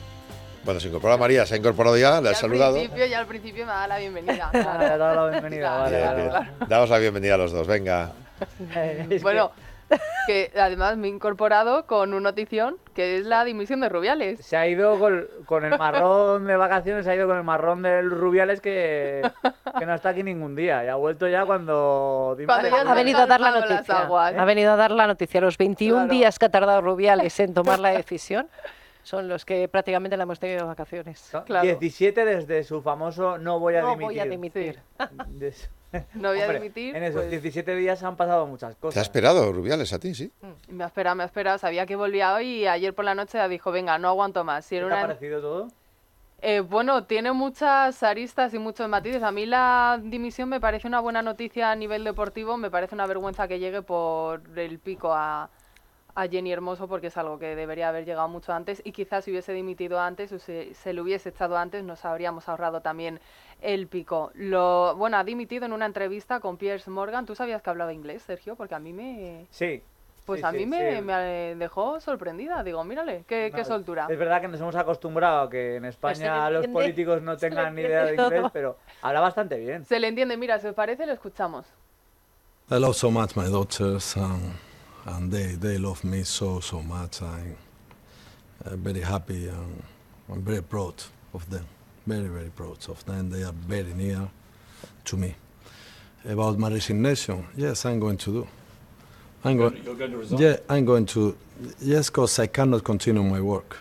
[0.63, 2.75] Bueno, se incorpora María, se ha incorporado ya, le ha al saludado.
[2.75, 4.51] principio, ya al principio me da la bienvenida.
[4.53, 6.33] le ha dado la bienvenida, vale, Bien, vale, bien.
[6.35, 6.51] vale.
[6.69, 8.13] Damos la bienvenida a los dos, venga.
[9.23, 9.53] bueno,
[10.27, 14.45] que además me he incorporado con una notición que es la dimisión de Rubiales.
[14.45, 17.83] Se ha ido con, con el marrón de vacaciones, se ha ido con el marrón
[17.83, 19.23] del Rubiales que,
[19.79, 20.85] que no está aquí ningún día.
[20.85, 22.37] Y ha vuelto ya cuando...
[22.47, 23.99] Cuando ya Ha venido a dar la noticia.
[24.03, 24.35] aguas.
[24.37, 25.41] Ha venido a dar la noticia.
[25.41, 26.11] Los 21 Claro.
[26.13, 28.49] días que ha tardado Rubiales en tomar la decisión
[29.03, 31.33] son los que prácticamente la hemos tenido de vacaciones.
[31.49, 34.07] 17 desde su famoso no voy a No dimitir.
[34.07, 34.79] voy a dimitir.
[35.29, 35.69] De su-
[36.15, 38.81] No voy a Hombre, dimitir, En esos pues- 17 días han pasado muchas ¿Te ha
[38.81, 39.03] cosas.
[39.03, 40.31] esperado Rubiales a ti, sí?
[40.69, 41.59] Me ha esperado, me ha esperado.
[41.59, 44.65] Sabía que volvía hoy y ayer por la noche dijo, venga, no aguanto más.
[44.65, 45.69] Si ¿Qué era te ha una- parecido todo?
[46.43, 49.23] Eh, bueno, tiene muchas aristas y muchos matices.
[49.23, 52.57] A mí la dimisión me parece una buena noticia a nivel deportivo.
[52.57, 55.51] Me parece una vergüenza que llegue por el pico a,
[56.21, 59.31] a Jenny Hermoso porque es algo que debería haber llegado mucho antes y quizás si
[59.31, 63.21] hubiese dimitido antes o se, se le hubiese echado antes nos habríamos ahorrado también
[63.63, 64.31] el pico.
[64.35, 67.25] Lo, bueno, ha dimitido en una entrevista con Piers Morgan.
[67.25, 68.55] ¿Tú sabías que hablaba inglés, Sergio?
[68.55, 69.47] Porque a mí me...
[69.51, 69.83] Sí.
[70.27, 71.03] Pues Sí, a sí, mí me, sí.
[71.03, 71.15] me
[71.57, 72.63] dejó sorprendida.
[72.63, 74.07] Digo, mírale, qué, soltura.
[74.11, 77.81] Es verdad que nos hemos acostumbrado a que en España los políticos no tengan ni
[77.81, 78.51] idea de inglés, todo.
[78.53, 79.87] pero habla bastante bien.
[79.87, 80.37] Se le entiende.
[80.37, 81.67] Mira, si os parece, lo escuchamos.
[82.71, 84.53] I love so much my daughters, um,
[85.07, 87.23] and they, they love me so, so much.
[87.23, 87.43] I,
[88.67, 89.83] I'm very happy and
[90.29, 90.95] I'm very proud
[91.35, 91.65] of them.
[92.07, 93.31] Very, very proud of them.
[93.31, 94.29] They are very near
[95.05, 95.35] to me.
[96.25, 98.49] About my resignation, yes, I'm going to do.
[99.43, 99.81] I'm going.
[99.83, 100.39] you're going to resign?
[100.39, 101.37] Yeah, I'm going to.
[101.81, 103.79] Yes, because I cannot continue my work.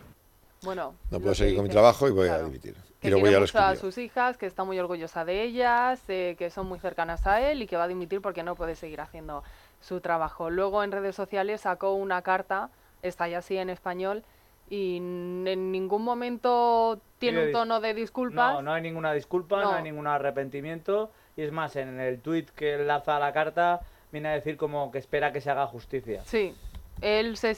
[0.63, 2.45] Bueno, No puedo seguir con mi trabajo y voy a claro.
[2.49, 2.75] dimitir.
[2.99, 5.43] Que Y lo voy quiere a mucho a sus hijas, que está muy orgullosa de
[5.43, 8.55] ellas, eh, que son muy cercanas a él y que va a dimitir porque no
[8.55, 9.43] puede seguir haciendo
[9.79, 10.49] su trabajo.
[10.49, 12.69] Luego en redes sociales sacó una carta,
[13.01, 14.23] está ya así en español,
[14.69, 18.53] y en ningún momento tiene un tono de disculpas.
[18.53, 19.71] No, no hay ninguna disculpa, no.
[19.71, 19.77] No.
[19.77, 21.11] hay ningún arrepentimiento.
[21.35, 23.79] Y es más, en el tuit que enlaza a la carta,
[24.11, 26.21] viene a decir como que espera que se haga justicia.
[26.25, 26.53] Sí,
[27.01, 27.55] él, se,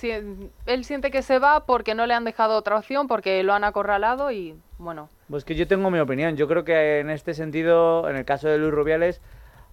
[0.66, 3.64] él siente que se va porque no le han dejado otra opción, porque lo han
[3.64, 6.36] acorralado y bueno, Pues que yo tengo mi opinión.
[6.36, 9.22] Yo creo que en este sentido, en el caso de Luis Rubiales,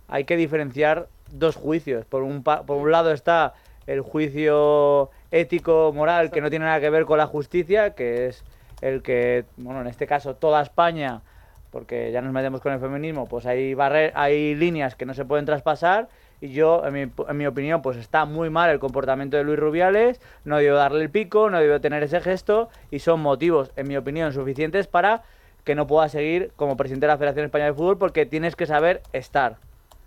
[0.06, 2.04] hay que diferenciar dos juicios.
[2.04, 3.54] Por un, pa- por un lado está
[3.86, 8.44] el juicio ético, moral, que no tiene nada que ver con la justicia, que es
[8.82, 11.22] el que, bueno, en este caso toda España,
[11.70, 13.74] porque ya nos metemos con el feminismo, pues hay,
[14.14, 16.08] hay líneas que no se pueden traspasar.
[16.40, 19.58] Y yo, en mi, en mi opinión, pues está muy mal el comportamiento de Luis
[19.58, 23.88] Rubiales, no debió darle el pico, no debió tener ese gesto, y son motivos, en
[23.88, 25.22] mi opinión, suficientes para
[25.64, 28.66] que no pueda seguir como presidente de la Federación Española de Fútbol porque tienes que
[28.66, 29.56] saber estar.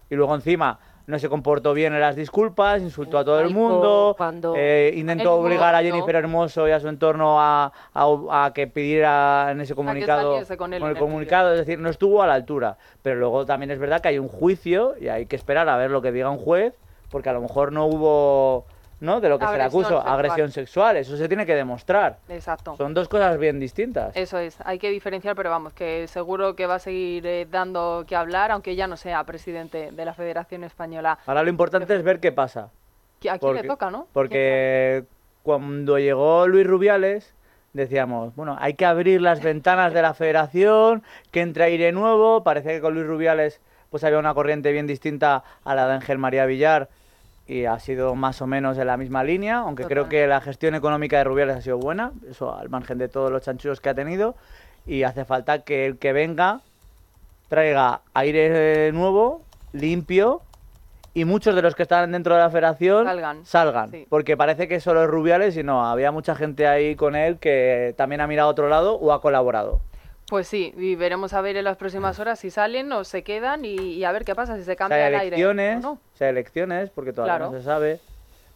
[0.10, 4.16] Y luego encima no se comportó bien en las disculpas, insultó a todo el mundo,
[4.18, 5.78] cuando- eh, intentó obligar a.
[5.92, 10.74] Jennifer Hermoso y a su entorno a, a- a que pidiera en ese comunicado, con
[10.74, 12.78] él el comunicado, es decir, no estuvo a la altura.
[13.02, 15.92] Pero luego también es verdad que hay un juicio y hay que esperar a ver
[15.92, 16.74] lo que diga un juez,
[17.10, 18.66] porque a lo mejor no hubo,
[19.02, 19.20] ¿no?
[19.20, 20.08] De lo que se le acusó, sexual.
[20.08, 22.20] agresión sexual, eso se tiene que demostrar.
[22.30, 22.78] exacto.
[22.78, 24.16] Son dos cosas bien distintas.
[24.16, 28.06] Eso es, hay que diferenciar, pero vamos, que seguro que va a seguir eh, dando
[28.08, 31.18] que hablar, aunque ya no sea presidente de la Federación Española.
[31.26, 32.70] Ahora lo importante es ver qué pasa.
[33.20, 34.08] Que aquí le toca, ¿no?
[34.14, 35.04] Porque
[35.44, 37.34] cuando llegó Luis Rubiales,
[37.74, 42.44] decíamos, bueno, hay que abrir las ventanas de la federación, que entre aire nuevo.
[42.44, 46.18] Parece que con Luis Rubiales pues había una corriente bien distinta a la de Ángel
[46.18, 46.88] María Villar
[47.48, 50.76] y ha sido más o menos en la misma línea, aunque creo que la gestión
[50.76, 53.94] económica de Rubiales ha sido buena, eso al margen de todos los chanchullos que ha
[53.96, 54.36] tenido,
[54.86, 56.62] y hace falta que el que venga
[57.50, 59.42] traiga aire nuevo,
[59.74, 60.42] limpio,
[61.14, 63.46] y muchos de los que están dentro de la federación Salgan.
[63.46, 64.06] salgan, Sí.
[64.08, 67.94] porque parece que solo es Rubiales y no, había mucha gente ahí con él que
[67.98, 69.82] también ha mirado a otro lado o ha colaborado.
[70.32, 73.66] Pues sí, y veremos a ver en las próximas horas si salen o se quedan
[73.66, 75.28] y, y a ver qué pasa, si se O sea, cambia el aire.
[75.36, 75.92] elecciones, o no.
[75.96, 77.52] o sea, elecciones, porque todavía Claro.
[77.52, 78.00] no se sabe,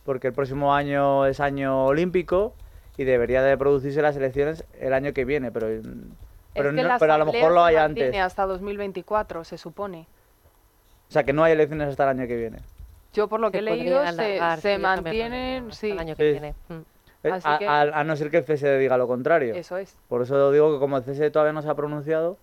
[0.05, 2.53] porque el próximo año es año olímpico
[2.95, 5.67] y debería de producirse las elecciones el año que viene, pero,
[6.53, 8.15] pero, es que no- la pero a lo mejor lo hay antes.
[8.15, 10.07] hasta 2024, se supone.
[11.09, 12.59] O sea, que no hay elecciones hasta el año que viene.
[13.11, 15.91] Yo por lo Se que he leído se, se mantienen, sí.
[15.91, 16.31] el año que Sí.
[16.39, 16.55] viene.
[16.69, 16.94] Mm.
[17.25, 19.55] Eh, Así a, que- a- a no ser que el CSE diga lo contrario.
[19.55, 19.97] Eso es.
[20.07, 22.37] Por eso digo que como el CSE todavía no se ha pronunciado,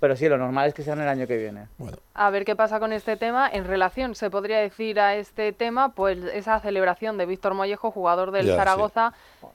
[0.00, 1.68] pero sí, lo normal es que sea en el año que viene.
[2.14, 3.48] A ver qué pasa con este tema.
[3.50, 8.30] En relación, se podría decir a este tema, pues esa celebración de Víctor Mollejo, jugador
[8.30, 8.58] del Ya, sí.
[8.58, 9.12] Zaragoza,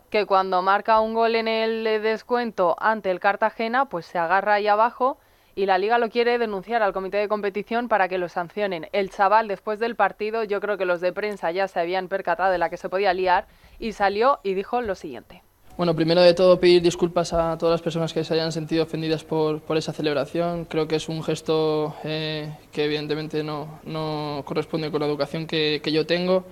[0.10, 4.68] que cuando marca un gol en el descuento ante el Cartagena, pues se agarra ahí
[4.68, 5.18] abajo
[5.62, 8.88] y la liga lo quiere denunciar al comité de competición para que lo sancionen.
[8.94, 12.52] El chaval, después del partido, yo creo que los de prensa ya se habían percatado
[12.52, 13.46] de la que se podía liar
[13.78, 15.44] y salió y dijo lo siguiente.
[15.78, 19.24] Bueno, primero de todo pedir disculpas a todas las personas que se hayan sentido ofendidas
[19.24, 20.66] por, por esa celebración.
[20.66, 25.80] Creo que es un gesto eh, que evidentemente no, no corresponde con la educación que,
[25.84, 26.46] que yo tengo.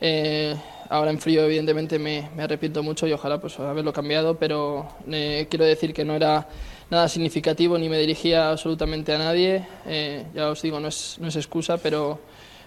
[0.00, 0.56] Eh,
[0.88, 5.46] ahora en frío evidentemente me, me arrepiento mucho y ojalá pues haberlo cambiado, pero eh,
[5.48, 6.48] quiero decir que no era
[6.90, 9.66] nada significativo ni me dirigía absolutamente a nadie.
[9.86, 12.18] Eh, ya os digo, no es, no es excusa, pero,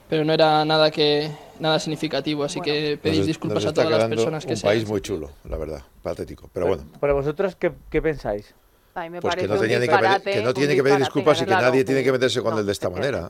[0.09, 2.43] pero no era nada, que, nada significativo.
[2.43, 5.01] Así que pedir Nos- disculpas a todas las personas que un se país hayan muy
[5.01, 6.49] chulo, la verdad, patético.
[6.53, 8.53] Pero bueno, Pero vosotros, ¿qué, qué pensáis?
[8.93, 10.75] A mí me pues que parece no, un tenía ni que, que no un tiene
[10.75, 11.67] que pedir disculpas y que claro.
[11.67, 13.29] nadie tiene que meterse con él de esta manera.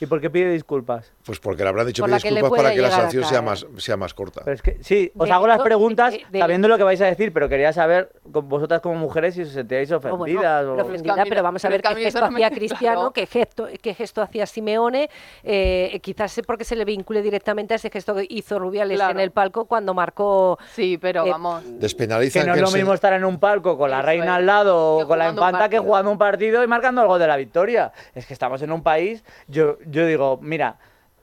[0.00, 1.12] ¿Y por qué pide disculpas?
[1.24, 3.96] Pues porque le habrán dicho Por que disculpas para que la sanción sea más, sea
[3.96, 4.40] más corta.
[4.44, 7.00] Pero es que, sí, os De hago las preguntas de- de- sabiendo lo que vais
[7.02, 10.62] a decir, pero quería saber, con vosotras como mujeres, si os sentíais bueno, ofendidas.
[10.62, 10.82] pero o...
[10.86, 13.12] ofendida, pero vamos a ver qué gesto me- hacía Cristiano, claro.
[13.12, 15.10] qué gesto, qué gesto hacía Simeone,
[15.42, 19.12] eh, quizás porque se le vincule directamente a ese gesto que hizo Rubiales Claro.
[19.12, 20.58] en el palco cuando marcó.
[20.72, 21.62] Sí, pero eh, vamos.
[21.78, 24.30] Despenalizan Que no es lo mismo estar en un palco con la Eso reina es.
[24.30, 27.26] al lado o con la infanta que jugando un partido y marcando el gol de
[27.26, 27.92] la victoria.
[28.14, 30.76] Es que estamos en un país, yo, yo digo, mira,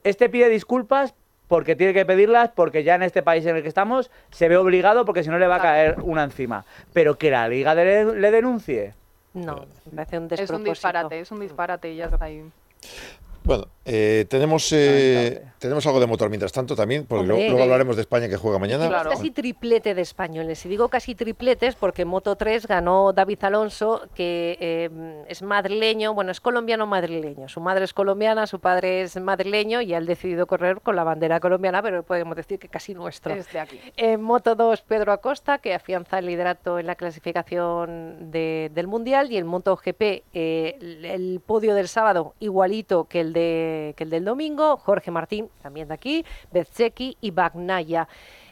[0.03, 1.13] este pide disculpas
[1.47, 4.58] porque tiene que pedirlas, porque ya en este país en el que estamos se ve
[4.58, 6.65] obligado porque si no le va a caer una encima.
[6.93, 8.93] Pero que la liga de- le denuncie.
[9.34, 10.58] No, me parece un Es despropósito.
[10.58, 12.43] un disparate, es un disparate y ya está ahí.
[13.43, 17.47] Bueno, Eh, tenemos, eh, tenemos algo de motor mientras tanto también, porque Hombre.
[17.49, 18.85] luego hablaremos de España que juega mañana.
[18.85, 20.65] Hicimos casi triplete de españoles.
[20.65, 26.13] Y digo casi tripletes porque en Moto 3 ganó David Alonso, que eh, es madrileño,
[26.13, 27.47] bueno, es colombiano madrileño.
[27.49, 31.39] Su madre es colombiana, su padre es madrileño y él decidido correr con la bandera
[31.39, 33.33] colombiana, pero podemos decir que casi nuestro.
[33.33, 33.79] Es de aquí.
[33.97, 39.31] En Moto 2, Pedro Acosta, que afianza el liderato en la clasificación de- del Mundial.
[39.31, 40.01] Y en MotoGP,
[40.33, 44.77] eh, el, el podio del sábado igualito que el, de, que el del domingo.
[44.77, 48.07] Jorge Martín, también de aquí, Bezeki y Bagnaya.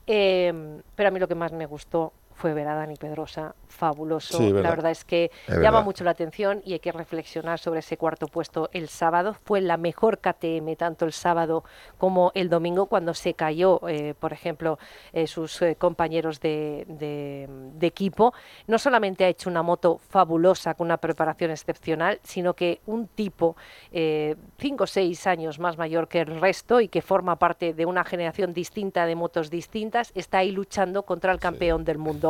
[0.08, 4.38] Eh, pero a mí lo que más me gustó fue ver a Dani Pedrosa, fabuloso.
[4.38, 4.91] Sí, la verdad.
[4.91, 5.84] es que Es llama verdad.
[5.84, 9.36] mucho la atención y hay que reflexionar sobre ese cuarto puesto el sábado.
[9.45, 11.63] Fue la mejor KTM tanto el sábado
[11.98, 14.78] como el domingo cuando se cayó, eh, por ejemplo,
[15.13, 18.34] eh, sus eh, compañeros de, de- de equipo.
[18.67, 23.56] No solamente ha hecho una moto fabulosa con una preparación excepcional, sino que un tipo
[24.58, 28.04] cinco o seis años más mayor que el resto y que forma parte de una
[28.04, 32.24] generación distinta de motos distintas, está ahí luchando contra el campeón del mundo.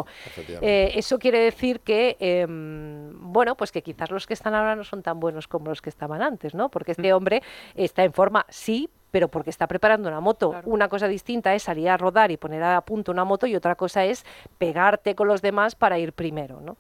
[0.61, 4.83] Eh, eso quiere decir que, em, bueno, pues que quizás los que están ahora no
[4.83, 6.69] son tan buenos como los que estaban antes, ¿no?
[6.69, 7.41] Porque este hombre
[7.75, 10.53] está en forma, sí, pero porque está preparando una moto.
[10.65, 13.75] Una cosa distinta es salir a rodar y poner a punto una moto y otra
[13.75, 14.25] cosa es
[14.57, 16.75] pegarte con los demás para ir primero, ¿no?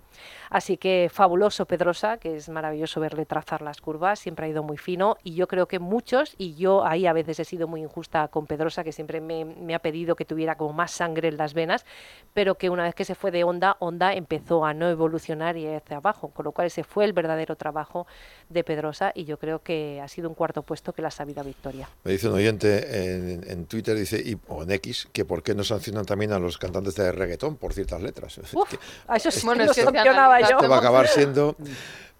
[0.49, 4.75] Así que fabuloso Pedrosa, que es maravilloso verle trazar las curvas, siempre ha ido muy
[4.77, 8.27] fino y yo creo que muchos, y yo ahí a veces he sido muy injusta
[8.27, 11.53] con Pedrosa, que siempre me, me ha pedido que tuviera como más sangre en las
[11.53, 11.85] venas,
[12.33, 15.67] pero que una vez que se fue de Honda, Honda empezó a no evolucionar y
[15.67, 18.07] hacia abajo, con lo cual ese fue el verdadero trabajo
[18.49, 21.89] de Pedrosa y yo creo que ha sido un cuarto puesto que la sabida victoria.
[22.03, 25.55] Me dice un oyente en, en Twitter dice, y, o en X que por qué
[25.55, 28.39] no sancionan también a los cantantes de reggaetón por ciertas letras.
[28.53, 28.73] Uf,
[29.07, 30.57] a eso sí Bueno, que que se sancionaba yo.
[30.57, 31.55] Esto va a acabar siendo...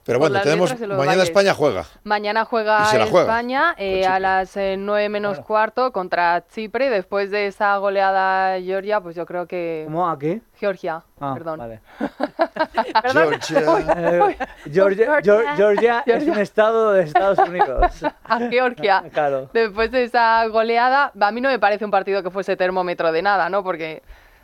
[0.05, 1.23] Pero bueno, tenemos mañana.
[1.23, 1.83] España juega.
[2.03, 3.21] Mañana juega Y se la juega.
[3.25, 6.91] España eh, a las eh, 9 menos cuarto contra Chipre.
[6.91, 9.83] Después de esa goleada Georgia, pues yo creo que...
[9.85, 10.07] ¿Cómo?
[10.07, 10.41] ¿A qué?
[10.59, 11.57] Georgia, Ah, perdón.
[11.59, 11.79] vale.
[13.11, 13.61] Georgia.
[13.97, 14.37] Eh,
[14.71, 18.03] Georgia, Geor- Georgia es un estado de Estados Unidos.
[18.23, 19.03] a Georgia.
[19.11, 19.49] Claro.
[19.53, 23.21] Después de esa goleada, a mí no me parece un partido que fuese termómetro de
[23.21, 23.63] nada, ¿no?
[23.63, 24.03] Porque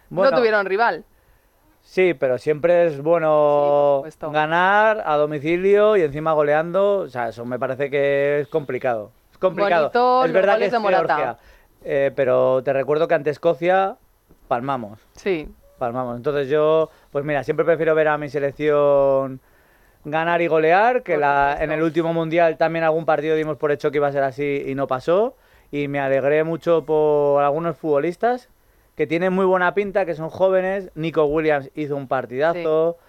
[0.09, 0.31] Bueno.
[0.31, 1.05] no tuvieron rival.
[1.91, 6.99] Sí, pero siempre es bueno ganar a domicilio y encima goleando.
[6.99, 9.11] O sea, eso me parece que es complicado.
[9.29, 9.91] Es complicado.
[9.93, 11.37] Bonito es verdad que es de Morata.
[11.83, 13.97] Eh, pero te recuerdo que ante Escocia
[14.47, 14.99] palmamos.
[15.17, 15.49] Sí.
[15.77, 16.15] Palmamos.
[16.15, 19.41] Entonces yo, pues mira, siempre prefiero ver a mi selección
[20.05, 23.91] ganar y golear, que la, en el último mundial también algún partido dimos por hecho
[23.91, 25.35] que iba a ser así y no pasó.
[25.71, 28.47] Y me alegré mucho por algunos futbolistas
[29.01, 30.91] que tienen muy buena pinta, que son jóvenes.
[30.93, 32.99] Nico Williams hizo un partidazo.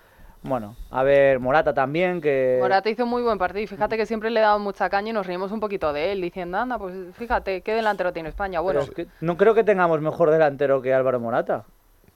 [0.42, 2.57] Bueno, a ver, Morata también, que...
[2.62, 5.26] Morata hizo muy buen partido y fíjate que siempre le daba mucha caña y nos
[5.26, 8.61] reímos un poquito de él, diciendo, anda, pues fíjate, ¿qué delantero tiene España?
[8.61, 11.66] Bueno, Pero es que no creo que tengamos mejor delantero que Álvaro Morata.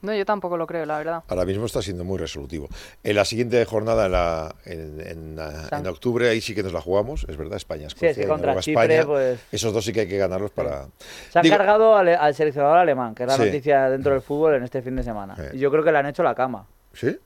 [0.01, 1.23] No, yo tampoco lo creo, la verdad.
[1.27, 2.67] Ahora mismo está siendo muy resolutivo.
[3.03, 5.39] En la siguiente jornada, en, la- en- en,
[5.71, 7.89] en octubre, ahí sí que nos la jugamos, es verdad, España.
[7.89, 9.05] Sí, Escocia y contra Noruega, Chipre, España.
[9.05, 10.85] pues- Esos dos sí que hay que ganarlos para...
[11.31, 13.45] Se han Digo- cargado al, al seleccionador alemán, que es la Sí.
[13.45, 15.35] noticia dentro del fútbol en este fin de semana.
[15.53, 16.67] Y yo creo que le han hecho la cama.
[16.93, 17.17] ¿Sí?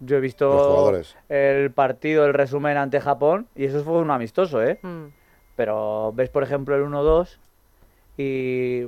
[0.00, 0.92] Yo he visto
[1.28, 4.78] el partido, el resumen ante Japón, y eso fue un amistoso, ¿eh?
[4.82, 5.06] Mm.
[5.54, 7.38] Pero ves, por ejemplo, el 1-2
[8.16, 8.86] y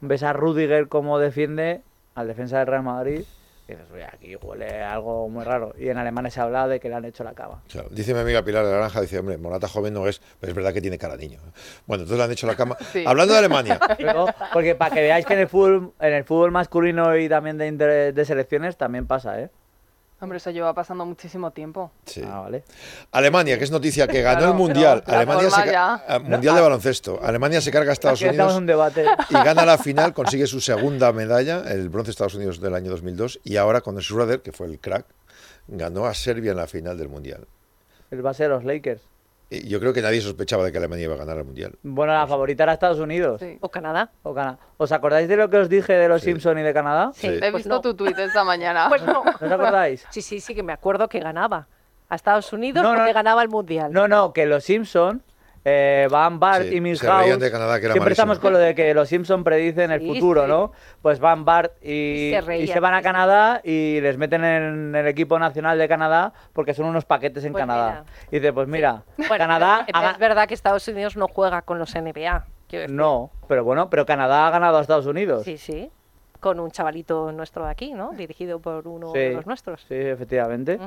[0.00, 1.82] ves a Rudiger cómo defiende
[2.14, 3.22] al defensa del Real Madrid.
[3.68, 5.74] Y dices, oye, aquí huele algo muy raro.
[5.76, 7.62] Y en Alemania se habla de que le han hecho la cama.
[7.68, 10.52] Claro, Dice mi amiga Pilar de la Granja, dice, hombre, Morata joven no es, pero
[10.52, 11.40] es verdad que tiene cara de niño.
[11.84, 12.76] Bueno, entonces le han hecho la cama.
[12.92, 13.04] Sí.
[13.04, 16.52] Hablando de Alemania, Pero, porque para que veáis que en el fútbol, en el fútbol
[16.52, 19.50] masculino y también de, de selecciones también pasa, ¿eh?
[20.18, 21.92] Hombre, eso lleva pasando muchísimo tiempo.
[22.06, 22.22] Sí.
[22.24, 22.64] Ah, vale.
[23.12, 25.04] Alemania, que es noticia que ganó Claro, el Mundial.
[25.06, 27.20] Alemania se ya- ah, Mundial de baloncesto.
[27.22, 29.04] Alemania se carga a Estados Aquí Unidos un debate.
[29.28, 32.90] y gana la final, consigue su segunda medalla, el bronce de Estados Unidos del año
[32.90, 35.04] 2002, y ahora con Schroeder, que fue el crack,
[35.68, 37.46] ganó a Serbia en la final del Mundial.
[38.10, 39.02] El base de los Lakers.
[39.48, 41.72] Y yo creo que nadie sospechaba de que Alemania iba a ganar el Mundial.
[41.82, 43.40] Bueno, la favorita era Estados Unidos.
[43.60, 44.10] O Canadá.
[44.24, 47.12] O Cana- ¿Os acordáis de lo que os dije de los Simpson y de Canadá?
[47.14, 47.28] Sí.
[47.28, 47.80] He Pues visto no.
[47.80, 48.86] tu tuit esta mañana.
[48.88, 49.22] Pues no.
[49.24, 50.04] ¿No os acordáis?
[50.10, 51.68] Sí, sí, sí, que me acuerdo que ganaba.
[52.08, 52.98] A Estados Unidos No, no.
[52.98, 53.92] porque ganaba el Mundial.
[53.92, 55.22] No, no, que los Simpson,
[55.68, 57.40] eh, Van Bart Sí, y Milhouse.
[57.40, 58.08] de Canadá, que era siempre malísimo.
[58.12, 60.48] estamos con lo de que los Simpson predicen el Sí, futuro, sí.
[60.48, 60.70] ¿no?
[61.02, 63.02] Pues Van Bart y, Y se y reían, se van a.
[63.02, 67.50] Canadá y les meten en el equipo nacional de Canadá porque son unos paquetes en
[67.52, 68.04] Pues Canadá.
[68.30, 71.94] Y dice, pues mira, Bueno, Canadá es verdad que Estados Unidos no juega con los
[71.94, 72.46] NBA.
[72.88, 75.44] No, pero bueno, pero Canadá ha ganado a Estados Unidos.
[75.44, 75.90] Sí, sí.
[76.40, 78.12] Con un chavalito nuestro de aquí, ¿no?
[78.12, 79.80] Dirigido por uno Sí, de los nuestros.
[79.88, 80.78] Sí, efectivamente.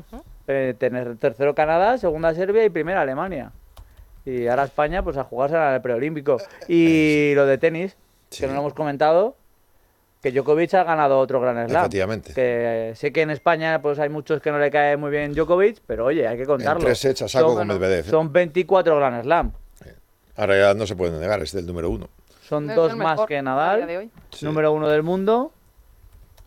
[0.48, 3.52] Eh, tener tercero Canadá, segunda Serbia y primera Alemania.
[4.30, 6.38] Y ahora España, pues a jugarse en el preolímpico.
[6.68, 7.96] Y lo de tenis,
[8.30, 9.36] que no lo hemos comentado,
[10.22, 11.82] que Djokovic ha ganado otro Gran Slam.
[11.84, 12.34] Efectivamente.
[12.34, 15.80] Que sé que en España pues hay muchos que no le cae muy bien Djokovic,
[15.88, 16.82] pero oye, hay que contarlo.
[16.84, 18.10] tres sets a saco Son- con Medvedev, ¿eh?
[18.10, 19.52] Son 24 Gran Slam.
[20.36, 22.08] Ahora ya no se puede negar, es del número uno.
[22.48, 24.10] Son dos más que Nadal,
[24.42, 25.52] número uno del mundo.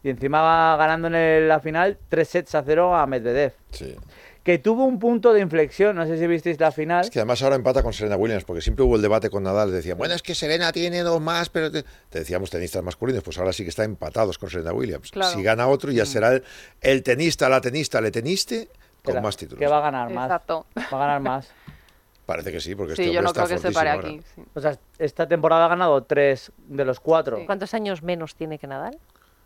[0.04, 3.52] Y encima va ganando en el- la final 3 sets a 0 a Medvedev.
[3.70, 3.94] Sí.
[4.42, 7.02] Que tuvo un punto de inflexión, no sé si visteis la final.
[7.04, 9.70] Es que además ahora empata con Serena Williams, porque siempre hubo el debate con Nadal.
[9.70, 13.38] Decían, bueno, es que Serena tiene dos más, pero te, te decíamos tenistas masculinos, pues
[13.38, 15.12] ahora sí que está empatados con Serena Williams.
[15.12, 15.32] Claro.
[15.36, 16.44] Si gana otro, ya será el,
[16.80, 18.68] el tenista, la tenista, le teniste
[19.04, 19.60] con más títulos.
[19.60, 20.26] Que va a ganar más.
[20.26, 20.66] Exacto.
[20.76, 21.48] Va a ganar más.
[22.26, 24.20] Parece que sí, porque Sí, este yo hombre no está creo que se pare aquí.
[24.54, 27.44] O sea, esta temporada ha ganado tres de los cuatro.
[27.46, 28.98] ¿Cuántos años menos tiene que Nadal?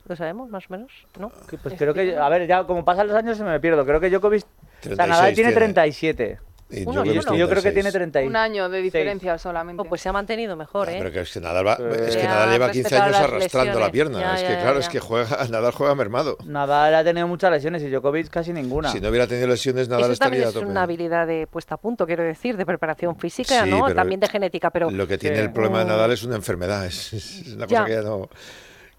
[0.06, 0.92] ¿Lo sabemos, más o menos?
[1.18, 1.32] ¿No?
[1.62, 3.84] Pues creo que, a ver, ya como pasan los años se me pierdo.
[3.84, 4.44] Creo que Djokovic,
[4.80, 5.54] o sea, 36 Nadal tiene tiene.
[5.54, 6.38] 37.
[6.68, 7.34] Y Uno Djokovic y uno.
[7.36, 7.74] Y yo creo que 36.
[7.74, 8.28] tiene 36.
[8.28, 9.84] Un año de diferencia solamente.
[9.88, 10.96] pues se ha mantenido mejor, ¿eh?
[10.98, 13.78] Pero que es que Nadal, va- es que Nadal lleva ha 15 respetado años arrastrando
[13.78, 14.18] la pierna.
[14.20, 14.80] Ya, es que ya, claro, ya.
[14.80, 16.36] es que juega, Nadal juega mermado.
[16.44, 18.90] Nadal ha tenido muchas lesiones y Djokovic casi ninguna.
[18.90, 21.76] Si no hubiera tenido lesiones, Nadal Eso también estaría a es una habilidad de puesta
[21.76, 23.94] a punto, quiero decir, de preparación física, Sí, ¿no?
[23.94, 24.90] También de genética, pero...
[24.90, 25.42] Lo que tiene Sí.
[25.42, 25.88] el problema de Oh.
[25.90, 27.84] Nadal es una enfermedad, es, es una cosa Ya.
[27.84, 28.28] que ya no,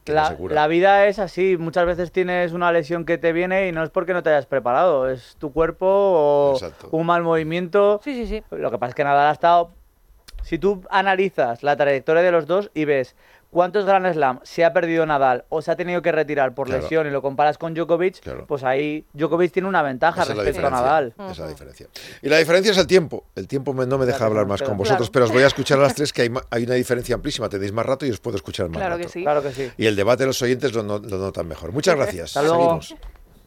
[0.07, 0.55] que no La, se cura.
[0.55, 3.89] la vida es así, muchas veces tienes una lesión que te viene y no es
[3.91, 6.89] porque no te hayas preparado, es tu cuerpo o Exacto.
[6.91, 7.99] un mal movimiento.
[8.03, 8.43] Sí, sí, sí.
[8.55, 9.71] Lo que pasa es que Nadal ha estado...
[10.43, 13.15] Si tú analizas la trayectoria de los dos y ves
[13.51, 16.81] cuántos Grand Slam se ha perdido Nadal o se ha tenido que retirar por Claro.
[16.83, 18.45] lesión y lo comparas con Djokovic, Claro.
[18.47, 21.13] pues ahí Djokovic tiene una ventaja Esa es la respecto a Nadal.
[21.17, 21.87] esa es la diferencia.
[22.21, 23.25] Y la diferencia es el tiempo.
[23.35, 25.13] El tiempo me- no me deja Claro, hablar más con vosotros, Claro.
[25.13, 27.49] pero os voy a escuchar a las tres que hay, ma- hay una diferencia amplísima.
[27.49, 29.03] Tenéis más rato y os puedo escuchar más Claro rato.
[29.07, 29.23] que sí.
[29.23, 29.71] Claro que sí.
[29.77, 31.71] Y el debate de los oyentes lo, no- lo notan mejor.
[31.71, 32.35] Muchas gracias.
[32.37, 32.81] Hasta luego.
[32.81, 33.16] Seguimos.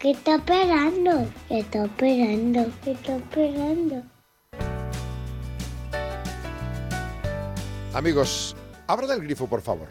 [0.00, 1.30] ¿Qué está esperando?
[1.46, 2.72] ¿Qué está esperando?
[2.82, 4.02] ¿Qué está esperando?
[7.92, 9.88] Amigos, abra del grifo, por favor.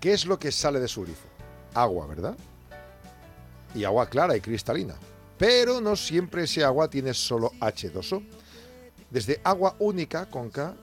[0.00, 1.28] ¿Qué es lo que sale de su grifo?
[1.72, 2.36] Agua, ¿verdad?
[3.76, 4.96] Y agua clara y cristalina.
[5.38, 8.26] Pero no siempre ese agua tiene solo H2O.
[9.08, 10.74] Desde Agua Única con K,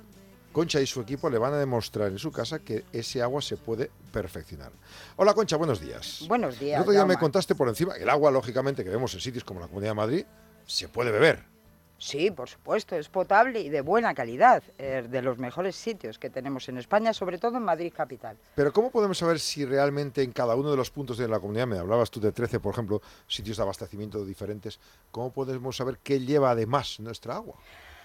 [0.54, 3.58] Concha y su equipo le van a demostrar en su casa que ese agua se
[3.58, 4.72] puede perfeccionar.
[5.18, 6.24] Hola Concha, buenos días.
[6.28, 6.78] Buenos días.
[6.78, 9.43] El otro día me contaste por encima que el agua, lógicamente, que vemos en sitios
[9.43, 10.26] como la Comunidad de Madrid,
[10.66, 11.51] se puede beber.
[11.97, 16.30] Sí, por supuesto, es potable y de buena calidad, eh, de los mejores sitios que
[16.30, 18.38] tenemos en España, sobre todo en Madrid capital.
[18.56, 21.66] Pero ¿cómo podemos saber si realmente en cada uno de los puntos de la comunidad,
[21.66, 24.80] me hablabas tú de 13, por ejemplo, sitios de abastecimiento diferentes,
[25.12, 27.56] ¿cómo podemos saber qué lleva además nuestra agua?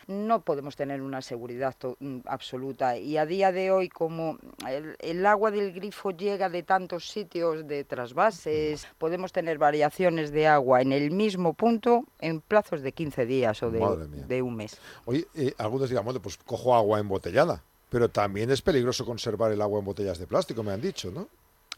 [0.09, 5.27] No podemos tener una seguridad mm, absoluta y a día de hoy como el, el
[5.27, 10.93] agua del grifo llega de tantos sitios, de trasvases, podemos tener variaciones de agua en
[10.93, 13.81] el mismo punto en plazos de 15 días o de,
[14.27, 14.81] de un mes.
[15.05, 19.79] Oye, eh, algunos bueno, pues cojo agua embotellada, pero también es peligroso conservar el agua
[19.79, 21.29] en botellas de plástico, me han dicho, ¿no?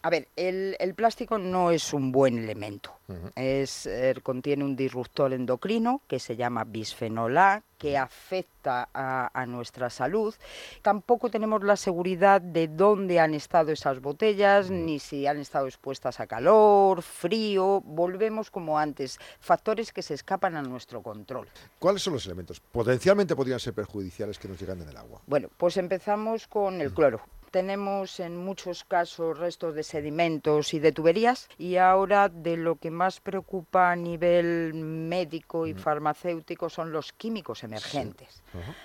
[0.02, 2.96] A ver, el, el plástico no es un buen elemento.
[3.34, 9.46] Es, eh, contiene un disruptor endocrino que se llama bisfenol A, que afecta a, a
[9.46, 10.32] nuestra salud.
[10.80, 16.20] Tampoco tenemos la seguridad de dónde han estado esas botellas, ni si han estado expuestas
[16.20, 17.80] a calor, frío.
[17.84, 21.48] Volvemos como antes, factores que se escapan a nuestro control.
[21.80, 22.60] ¿Cuáles son los elementos?
[22.60, 25.20] Potencialmente podrían ser perjudiciales que nos llegan en el agua.
[25.26, 27.20] Bueno, pues empezamos con el cloro.
[27.50, 32.90] Tenemos en muchos casos restos de sedimentos y de tuberías y ahora de lo que
[32.90, 38.42] más preocupa a nivel médico y farmacéutico son los químicos emergentes.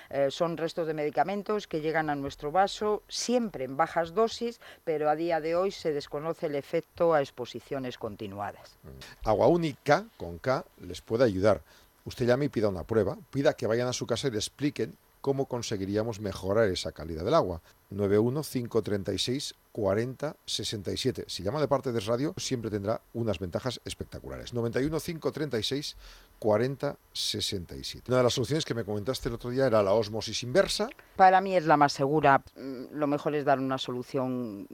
[0.09, 5.09] Eh, son restos de medicamentos que llegan a nuestro vaso siempre en bajas dosis, pero
[5.09, 8.77] a día de hoy se desconoce el efecto a exposiciones continuadas.
[9.23, 11.61] Agua única, con K, les puede ayudar.
[12.05, 14.95] Usted llame y pida una prueba, pida que vayan a su casa y le expliquen
[15.21, 17.59] cómo conseguiríamos mejorar esa calidad del agua.
[17.95, 21.25] 91536 40 67.
[21.27, 24.53] Si llama de parte de Radio, siempre tendrá unas ventajas espectaculares.
[24.53, 25.97] 91 536
[26.39, 28.05] 40 67.
[28.09, 30.87] Una de las soluciones que me comentaste el otro día era la osmosis inversa.
[31.17, 32.41] Para mí es la más segura.
[32.55, 34.65] Mm, Lo mejor es dar una solución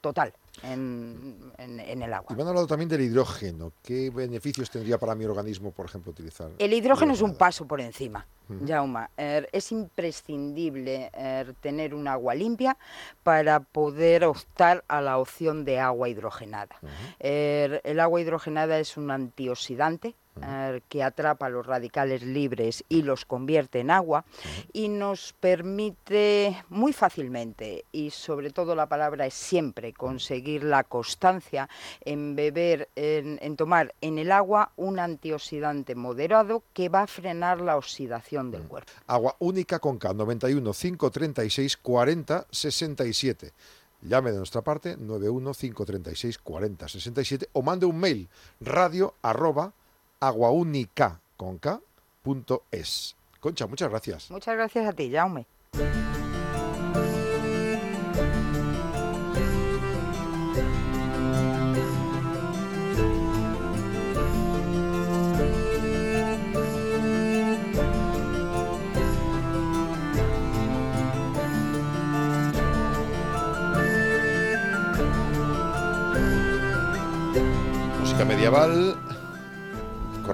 [0.00, 2.28] total en, en- en el agua.
[2.32, 3.72] Y me han hablado también del hidrógeno.
[3.82, 6.50] ¿Qué beneficios tendría para mi organismo, por ejemplo, utilizar?
[6.58, 8.26] El hidrógeno es un paso por encima.
[8.48, 8.64] Ujú.
[8.66, 12.76] Jauma, Er, es imprescindible er, tener un agua limpia limpia
[13.22, 16.76] para poder optar a la opción de agua hidrogenada.
[17.18, 23.24] el, el agua hidrogenada es un antioxidante eh, que atrapa los radicales libres y los
[23.24, 24.24] convierte en agua
[24.72, 31.68] y nos permite muy fácilmente y sobre todo la palabra es siempre conseguir la constancia
[32.02, 37.60] en beber, en, en tomar en el agua un antioxidante moderado que va a frenar
[37.60, 38.92] la oxidación del cuerpo.
[39.06, 43.52] Agua única con K, 91 536 40 67.
[44.02, 48.28] Llame de nuestra parte 91 536 40 67 o mande un mail
[48.60, 49.72] radio arroba
[50.20, 51.80] aguaunica con K,
[52.22, 53.16] punto es.
[53.40, 54.30] Concha, muchas gracias.
[54.30, 55.46] Muchas gracias a ti, Jaume.
[78.00, 78.96] Música medieval,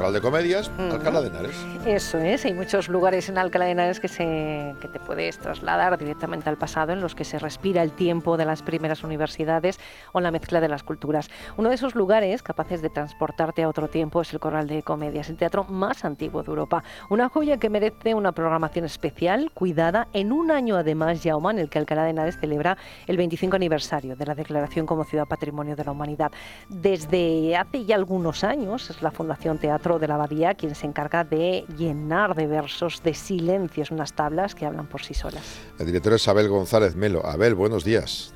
[0.03, 1.55] Corral de Comedias, Alcalá de Henares.
[1.87, 5.97] Eso es, hay muchos lugares en Alcalá de Henares que, se, que te puedes trasladar
[5.97, 9.79] directamente al pasado, en los que se respira el tiempo de las primeras universidades
[10.11, 11.31] o la mezcla de las culturas.
[11.57, 15.31] Uno de esos lugares capaces de transportarte a otro tiempo es el Corral de Comedias,
[15.31, 16.83] el teatro más antiguo de Europa.
[17.09, 21.71] Una joya que merece una programación especial, cuidada, en un año además, Jaume, en el
[21.71, 22.77] que Alcalá de Henares celebra
[23.07, 26.33] el 25 aniversario de la declaración como Ciudad Patrimonio de la Humanidad.
[26.69, 31.25] Desde hace ya algunos años es la Fundación Teatro de la Abadía quien se encarga
[31.25, 35.61] de llenar de versos, de silencios, unas tablas que hablan por sí solas.
[35.79, 37.25] El director es Abel González Melo.
[37.25, 38.35] Abel, buenos días.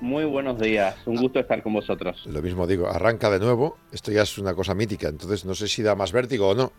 [0.00, 2.24] Muy buenos días, un gusto estar con vosotros.
[2.26, 3.76] Lo mismo digo, arranca de nuevo.
[3.92, 6.72] Esto ya es una cosa mítica, entonces no sé si da más vértigo o no.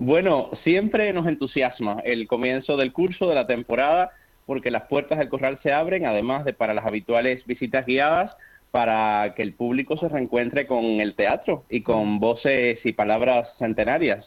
[0.00, 4.12] Bueno, siempre nos entusiasma el comienzo del curso, de la temporada,
[4.46, 8.36] porque las puertas del corral se abren, además de para las habituales visitas guiadas,
[8.70, 14.26] para que el público se reencuentre con el teatro y con voces y palabras centenarias.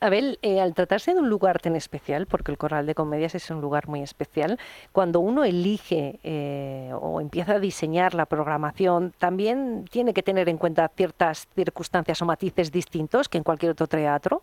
[0.00, 3.50] Abel, eh, al tratarse de un lugar tan especial, porque el Corral de Comedias es
[3.50, 4.58] un lugar muy especial,
[4.92, 10.58] cuando uno elige eh, o empieza a diseñar la programación, también tiene que tener en
[10.58, 14.42] cuenta ciertas circunstancias o matices distintos que en cualquier otro teatro.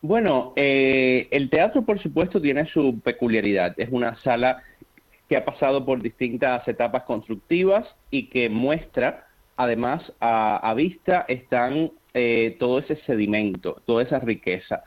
[0.00, 3.72] Bueno, eh, el teatro, por supuesto, tiene su peculiaridad.
[3.78, 4.62] Es una sala
[5.28, 12.56] que ha pasado por distintas etapas constructivas y que muestra, además, a, vista están eh,
[12.58, 14.82] todo ese sedimento, toda esa riqueza.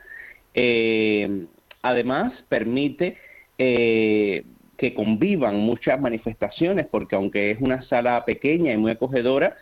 [0.54, 1.46] Eh,
[1.82, 3.16] además, permite
[3.58, 4.44] eh,
[4.76, 9.56] que convivan muchas manifestaciones, porque aunque es una sala pequeña y muy acogedora,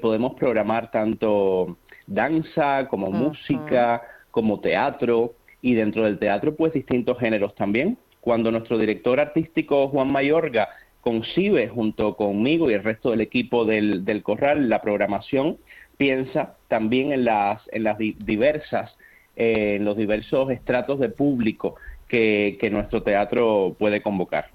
[0.00, 1.76] podemos programar tanto
[2.06, 4.00] danza como música,
[4.30, 10.10] como teatro, y dentro del teatro, pues distintos géneros también cuando nuestro director artístico Juan
[10.10, 10.68] Mayorga
[11.00, 15.58] concibe junto conmigo y el resto del equipo del, Corral la programación,
[15.96, 18.96] piensa también en las, en las diversas,
[19.36, 21.76] eh, en los diversos estratos de público
[22.08, 24.46] que, que, nuestro teatro puede convocar.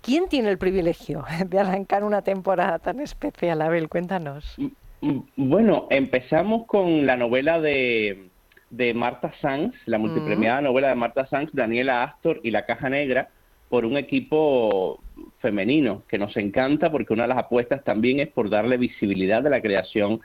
[0.00, 3.88] ¿Quién tiene el privilegio de arrancar una temporada tan especial, Abel?
[3.88, 4.54] Cuéntanos.
[4.58, 4.68] Mm,
[5.00, 8.30] mm, bueno, empezamos con la novela de,
[8.72, 13.28] de Marta Sanz, la multipremiada novela de Marta Sanz, Daniela Astor y La Caja Negra,
[13.68, 15.02] por un equipo
[15.40, 19.50] femenino que nos encanta porque una de las apuestas también es por darle visibilidad a
[19.50, 20.22] la creación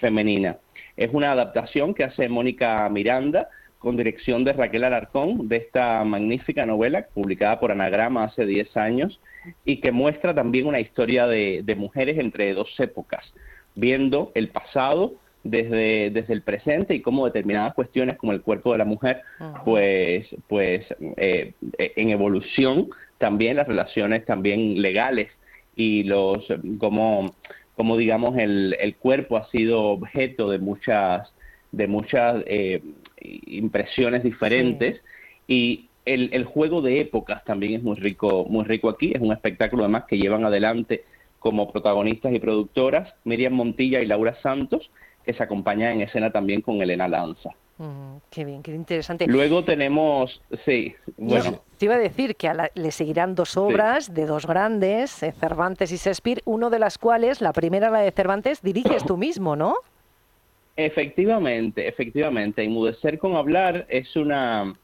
[0.00, 0.56] femenina.
[0.96, 3.48] Es una adaptación que hace Mónica Miranda
[3.78, 9.20] con dirección de Raquel Alarcón de esta magnífica novela publicada por Anagrama hace 10 años
[9.66, 13.30] y que muestra también una historia de, de mujeres entre dos épocas,
[13.74, 18.78] viendo el pasado desde, desde el presente y cómo determinadas cuestiones como el cuerpo de
[18.78, 19.22] la mujer,
[19.64, 20.84] pues, pues
[21.16, 22.88] eh, en evolución
[23.18, 25.30] también las relaciones también legales
[25.76, 26.44] y los
[26.78, 27.34] como,
[27.76, 31.32] como digamos el, el cuerpo ha sido objeto de muchas
[31.72, 32.82] de muchas eh,
[33.20, 35.00] impresiones diferentes
[35.46, 39.12] y el, el, juego de épocas también es muy rico muy rico aquí.
[39.14, 41.04] Es un espectáculo además que llevan adelante
[41.38, 44.90] como protagonistas y productoras Miriam Montilla y Laura Santos
[45.30, 47.50] que se acompaña en escena también con Elena Lanza.
[47.78, 49.26] Mm, qué bien, qué interesante.
[49.28, 51.62] Luego tenemos, sí, bueno.
[51.78, 55.96] te iba a decir que le seguirán dos obras de dos grandes, eh, Cervantes y
[55.96, 59.76] Shakespeare, uno de las cuales, la primera, la de Cervantes, diriges tú mismo, ¿no?
[60.76, 62.64] Efectivamente, efectivamente.
[62.64, 64.74] Inmudecer con hablar es una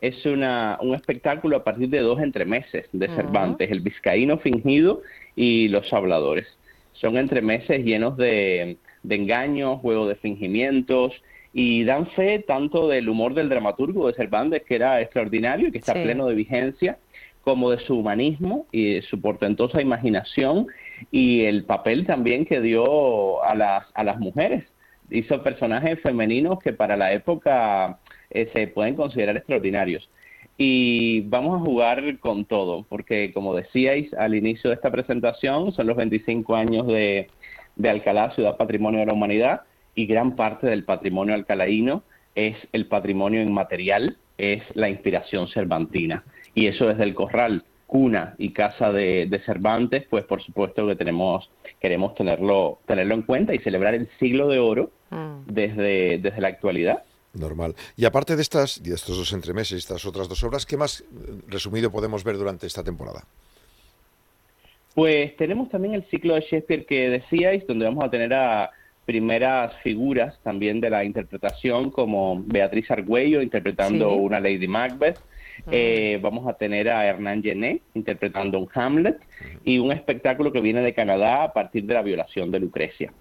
[0.00, 5.02] es una, un espectáculo a partir de dos entremeses de Cervantes, el vizcaíno fingido
[5.34, 6.46] y los habladores.
[6.92, 8.76] Son entremeses llenos de,
[9.06, 11.12] de engaños, juego de fingimientos
[11.52, 15.78] y dan fe tanto del humor del dramaturgo de Cervantes, que era extraordinario y que
[15.78, 16.02] está Sí.
[16.02, 16.98] pleno de vigencia,
[17.42, 20.66] como de su humanismo y de su portentosa imaginación
[21.12, 24.64] y el papel también que dio a las, a las mujeres.
[25.10, 28.00] Hizo personajes femeninos que para la época
[28.30, 30.10] eh, se pueden considerar extraordinarios.
[30.58, 35.86] Y vamos a jugar con todo, porque como decíais al inicio de esta presentación, son
[35.86, 37.28] los 25 años de,
[37.76, 39.62] de Alcalá, Ciudad Patrimonio de la Humanidad,
[39.94, 42.02] y gran parte del patrimonio alcalaíno
[42.34, 46.24] es el patrimonio inmaterial, es la inspiración cervantina.
[46.54, 50.96] Y eso desde el Corral, cuna y casa de, de Cervantes, pues por supuesto que
[50.96, 51.48] tenemos,
[51.80, 54.90] queremos tenerlo, tenerlo en cuenta y celebrar el siglo de oro
[55.46, 57.04] desde, desde la actualidad.
[57.32, 57.74] Normal.
[57.96, 61.00] Y aparte de estas, de estos dos entremeses y estas otras dos obras, ¿qué más
[61.00, 61.04] eh,
[61.48, 63.24] resumido podemos ver durante esta temporada?
[64.96, 68.70] Pues tenemos también el ciclo de Shakespeare que decíais, donde vamos a tener a
[69.04, 74.16] primeras figuras también de la interpretación, como Beatriz Argüello interpretando Sí.
[74.18, 75.18] una Lady Macbeth.
[75.70, 79.18] Eh, vamos a tener a Hernán Genet interpretando un Hamlet
[79.66, 83.12] y un espectáculo que viene de Canadá a partir de la violación de Lucrecia.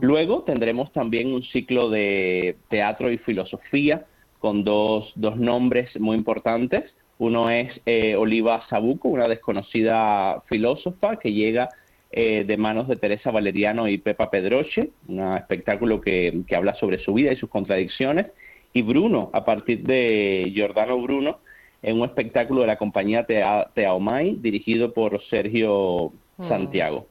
[0.00, 4.04] Luego tendremos también un ciclo de teatro y filosofía
[4.38, 6.84] con dos, dos nombres muy importantes.
[7.20, 11.68] Uno es eh, Oliva Sabuco, una desconocida filósofa que llega
[12.10, 16.98] eh, de manos de Teresa Valeriano y Pepa Pedroche, un espectáculo que, que habla sobre
[16.98, 18.26] su vida y sus contradicciones.
[18.72, 21.40] Y Bruno, a partir de Giordano Bruno,
[21.82, 26.48] en un espectáculo de la compañía Tea- Teaomai, dirigido por Sergio Mm.
[26.48, 27.06] Santiago.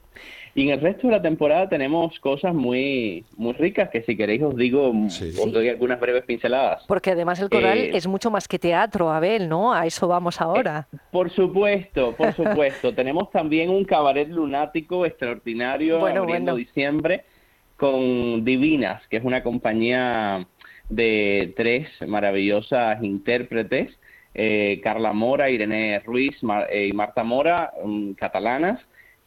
[0.54, 4.42] Y en el resto de la temporada tenemos cosas muy, muy ricas que si queréis
[4.42, 6.84] os digo, os doy algunas breves pinceladas.
[6.88, 9.72] Porque además el coral Eh, es mucho más que teatro, Abel, ¿no?
[9.72, 10.88] A eso vamos ahora.
[11.12, 12.92] Por supuesto, por supuesto.
[12.92, 16.66] Tenemos también un cabaret lunático extraordinario Bueno, abriendo bueno.
[16.66, 17.24] diciembre
[17.76, 20.46] con Divinas, que es una compañía
[20.88, 23.96] de tres maravillosas intérpretes,
[24.34, 28.80] eh, Carla Mora, Irene Ruiz Mar- eh, y Marta Mora, mm, catalanas,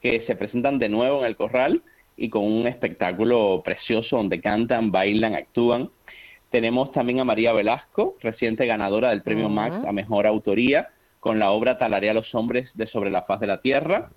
[0.04, 1.82] que se presentan de nuevo en el Corral
[2.18, 5.90] y con un espectáculo precioso donde cantan, bailan, actúan.
[6.52, 9.48] Tenemos también a María Velasco, reciente ganadora del premio.
[9.50, 10.90] Max a Mejor Autoría,
[11.22, 14.12] con la obra Talaré a los hombres de Sobre la faz de la tierra.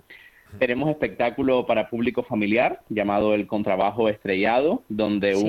[0.59, 5.43] Tenemos espectáculo para público familiar llamado El Contrabajo Estrellado, donde Sí.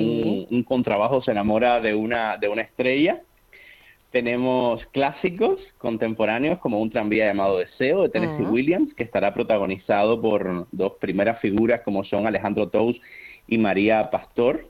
[0.49, 3.21] un, un contrabajo se enamora de una, de una estrella.
[4.11, 8.43] Tenemos clásicos contemporáneos como un tranvía llamado Deseo de Tennessee.
[8.43, 12.99] Williams, que estará protagonizado por dos primeras figuras como son Alejandro Tous
[13.47, 14.67] y María Pastor.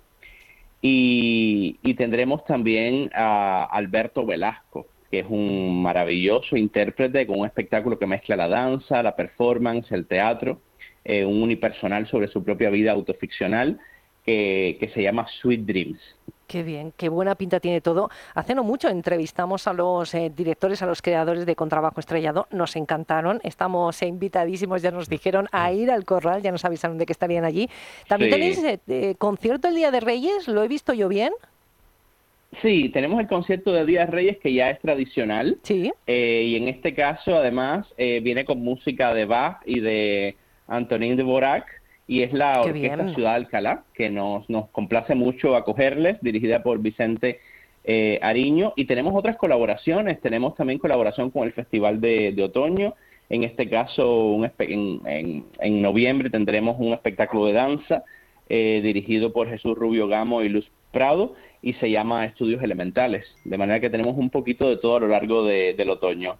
[0.82, 7.98] Y, y tendremos también a Alberto Velasco, que es un maravilloso intérprete con un espectáculo
[7.98, 10.60] que mezcla la danza, la performance, el teatro,
[11.06, 13.80] eh, un unipersonal sobre su propia vida autoficcional
[14.26, 16.00] que, que se llama Sweet Dreams.
[16.50, 18.10] Qué bien, qué buena pinta tiene todo.
[18.34, 22.76] Hace no mucho entrevistamos a los eh, directores, a los creadores de Contrabajo Estrellado, nos
[22.76, 27.06] encantaron, estamos eh, invitadísimos, ya nos dijeron a ir al corral, ya nos avisaron de
[27.06, 27.70] que estarían allí.
[28.08, 28.40] También Sí.
[28.40, 31.34] tenéis eh, eh, concierto el Día de Reyes, ¿lo he visto yo bien?
[32.64, 35.60] Sí, tenemos el concierto de Días Reyes que ya es tradicional.
[35.62, 35.92] Sí.
[36.08, 40.36] Eh, y en este caso, además, viene con música de Bach y de
[40.68, 41.79] Antonín de Borac.
[42.10, 43.14] Y es la Qué Orquesta bien.
[43.16, 47.40] Ciudad de Alcalá, que nos, nos complace mucho acogerles, dirigida por Vicente
[47.84, 48.74] eh, Ariño.
[48.76, 50.20] Y tenemos otras colaboraciones.
[50.20, 52.96] Tenemos también colaboración con el Festival de, de Otoño.
[53.30, 58.04] En este caso, un en, en- en noviembre tendremos un espectáculo de danza
[58.50, 63.24] eh, dirigido por Jesús Rubio Gamo y Luz Prado y se llama Estudios Elementales.
[63.46, 66.38] De manera que tenemos un poquito de todo a lo largo de- del otoño.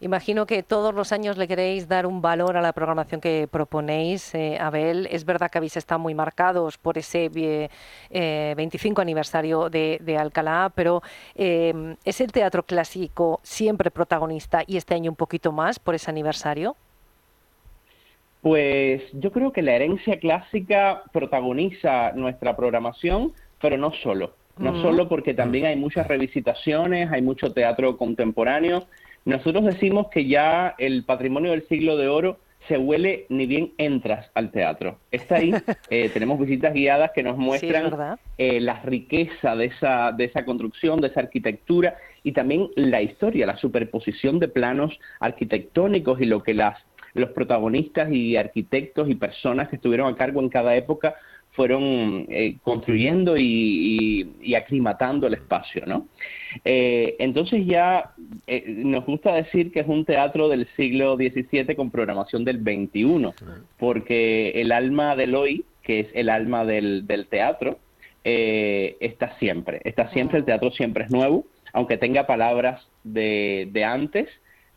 [0.00, 4.32] Imagino que todos los años le queréis dar un valor a la programación que proponéis,
[4.32, 5.08] eh, Abel.
[5.10, 7.68] Es verdad que habéis estado muy marcados por ese eh,
[8.10, 11.02] eh, 25 aniversario de, de Alcalá, pero
[11.34, 16.10] eh, ¿es el teatro clásico siempre protagonista y este año un poquito más por ese
[16.12, 16.76] aniversario?
[18.40, 24.32] Pues yo creo que la herencia clásica protagoniza nuestra programación, pero no solo.
[24.58, 28.86] No solo porque también hay muchas revisitaciones, hay mucho teatro contemporáneo.
[29.28, 34.30] Nosotros decimos que ya el patrimonio del siglo de oro se huele ni bien entras
[34.32, 35.00] al teatro.
[35.10, 35.52] Está ahí.
[35.90, 41.00] Eh, tenemos visitas guiadas que nos muestran eh, la riqueza de esa, de esa construcción,
[41.00, 46.54] de esa arquitectura y también la historia, la superposición de planos arquitectónicos y lo que
[46.54, 46.78] las,
[47.12, 51.16] los protagonistas y arquitectos y personas que estuvieron a cargo en cada época
[51.58, 56.06] fueron eh, construyendo y, y- y aclimatando el espacio, ¿no?
[56.64, 58.12] Eh, entonces ya
[58.46, 63.30] eh, nos gusta decir que es un teatro del siglo XVII con programación del XXI,
[63.76, 67.78] porque el alma del hoy, que es el alma del, del teatro,
[68.22, 69.80] eh, está siempre.
[69.82, 74.28] Está siempre, el teatro siempre es nuevo, aunque tenga palabras de, de antes,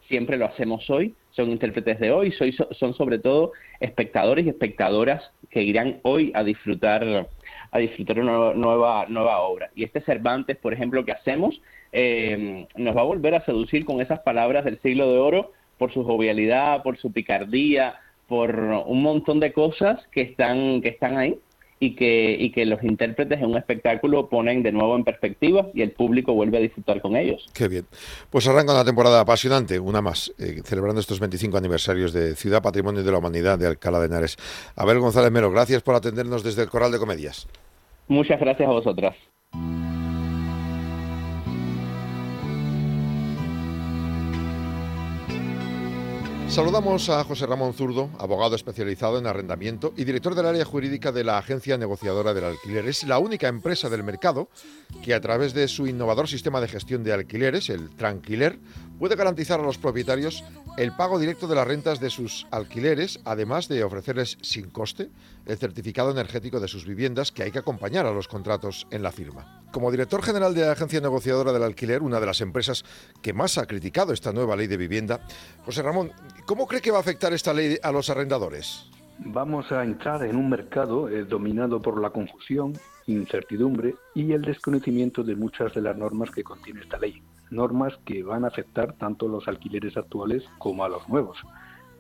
[0.07, 1.13] siempre lo hacemos hoy.
[1.31, 6.43] Son intérpretes de hoy, soy, son sobre todo espectadores y espectadoras que irán hoy a
[6.43, 7.27] disfrutar
[7.71, 9.71] a disfrutar una nueva, nueva obra.
[9.75, 11.61] Y este Cervantes, por ejemplo, que hacemos,
[11.93, 15.93] eh, nos va a volver a seducir con esas palabras del siglo de oro por
[15.93, 17.95] su jovialidad, por su picardía,
[18.27, 21.39] por un montón de cosas que están, que están ahí
[21.81, 25.81] y que, y que los intérpretes en un espectáculo ponen de nuevo en perspectiva y
[25.81, 27.49] el público vuelve a disfrutar con ellos.
[27.55, 27.87] Qué bien.
[28.29, 33.03] Pues arranca una temporada apasionante, una más, eh, celebrando estos 25 aniversarios de Ciudad Patrimonio
[33.03, 34.37] de la Humanidad de Alcalá de Henares.
[34.75, 37.47] Abel González Mero, gracias por atendernos desde el Coral de Comedias.
[38.07, 39.15] Muchas gracias a vosotras.
[46.51, 51.23] Saludamos a José Ramón Zurdo, abogado especializado en arrendamiento y director del área jurídica de
[51.23, 52.89] la Agencia Negociadora del Alquiler.
[52.89, 54.49] Es la única empresa del mercado
[55.01, 58.59] que a través de su innovador sistema de gestión de alquileres, el Tranquiler,
[59.01, 60.43] puede garantizar a los propietarios
[60.77, 65.09] el pago directo de las rentas de sus alquileres, además de ofrecerles sin coste
[65.47, 69.11] el certificado energético de sus viviendas que hay que acompañar a los contratos en la
[69.11, 69.63] firma.
[69.71, 72.85] Como director general de la Agencia Negociadora del Alquiler, una de las empresas
[73.23, 75.21] que más ha criticado esta nueva ley de vivienda,
[75.65, 76.11] José Ramón,
[76.45, 78.87] ¿cómo cree que va a afectar esta ley a los arrendadores?
[79.17, 82.73] Vamos a entrar en un mercado eh, dominado por la confusión,
[83.07, 87.19] incertidumbre y el desconocimiento de muchas de las normas que contiene esta ley.
[87.51, 91.37] Normas que van a afectar tanto a los alquileres actuales como a los nuevos.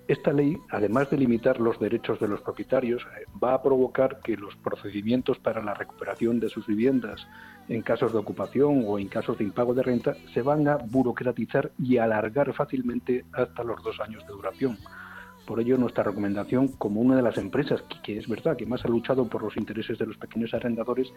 [0.07, 4.35] Esta ley, además de limitar los derechos de los propietarios, eh, va a provocar que
[4.35, 7.25] los procedimientos para la recuperación de sus viviendas
[7.69, 11.71] en casos de ocupación o en casos de impago de renta se van a burocratizar
[11.77, 14.77] y alargar fácilmente hasta los dos años de duración.
[15.51, 18.87] Por ello, nuestra recomendación, como una de las empresas que, es verdad que más ha
[18.87, 21.11] luchado por los intereses de los pequeños arrendadores,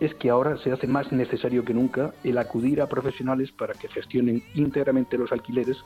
[0.00, 3.86] es que ahora se hace más necesario que nunca el acudir a profesionales para que
[3.86, 5.76] gestionen íntegramente los alquileres,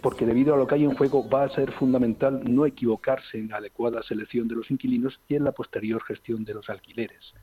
[0.00, 3.48] porque debido a lo que hay en juego va a ser fundamental no equivocarse en
[3.48, 7.34] la adecuada selección de los inquilinos y en la posterior gestión de los alquileres.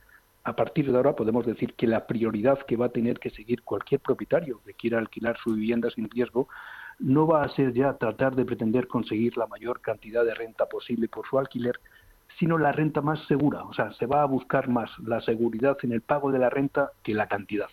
[0.44, 3.62] A partir de ahora podemos decir que la prioridad que va a tener que seguir
[3.62, 6.50] cualquier propietario que quiera alquilar su vivienda sin riesgo
[7.00, 11.08] no va a ser ya tratar de pretender conseguir la mayor cantidad de renta posible
[11.08, 11.80] por su alquiler,
[12.40, 13.64] sino la renta más segura.
[13.66, 16.92] O sea, se va a buscar más la seguridad en el pago de la renta
[17.04, 17.70] que la cantidad.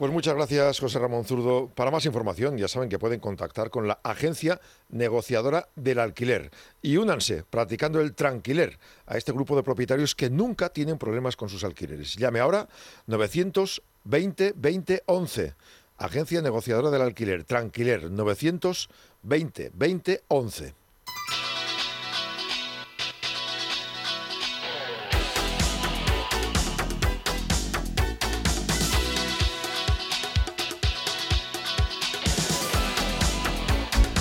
[0.00, 1.68] Pues muchas gracias, José Ramón Zurdo.
[1.74, 4.58] Para más información, ya saben que pueden contactar con la agencia
[4.88, 6.50] negociadora del alquiler
[6.80, 11.50] y únanse practicando el tranquiler a este grupo de propietarios que nunca tienen problemas con
[11.50, 12.16] sus alquileres.
[12.16, 12.66] Llame ahora
[13.08, 15.54] 920 20 11.
[16.00, 20.74] Agencia negociadora del alquiler, Tranquiler 920 20 11.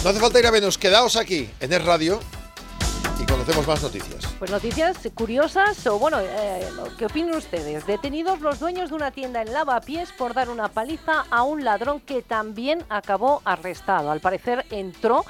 [0.03, 2.19] No hace falta ir a menos, quedaos aquí en el radio
[3.49, 4.35] conocemos más noticias.
[4.37, 7.85] Pues noticias curiosas, o bueno, eh, ¿qué opinan ustedes?
[7.87, 11.99] Detenidos los dueños de una tienda en Lavapiés por dar una paliza a un ladrón
[11.99, 14.11] que también acabó arrestado.
[14.11, 15.25] Al parecer entró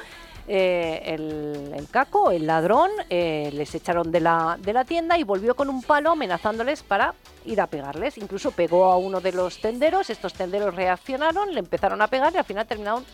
[0.48, 5.56] eh, el, caco, el ladrón, eh, les echaron de la, de la tienda y volvió
[5.56, 7.14] con un palo amenazándoles para
[7.46, 8.18] ir a pegarles.
[8.18, 12.38] Incluso pegó a uno de los tenderos, estos tenderos reaccionaron, le empezaron a pegar y
[12.38, 13.06] al final terminaron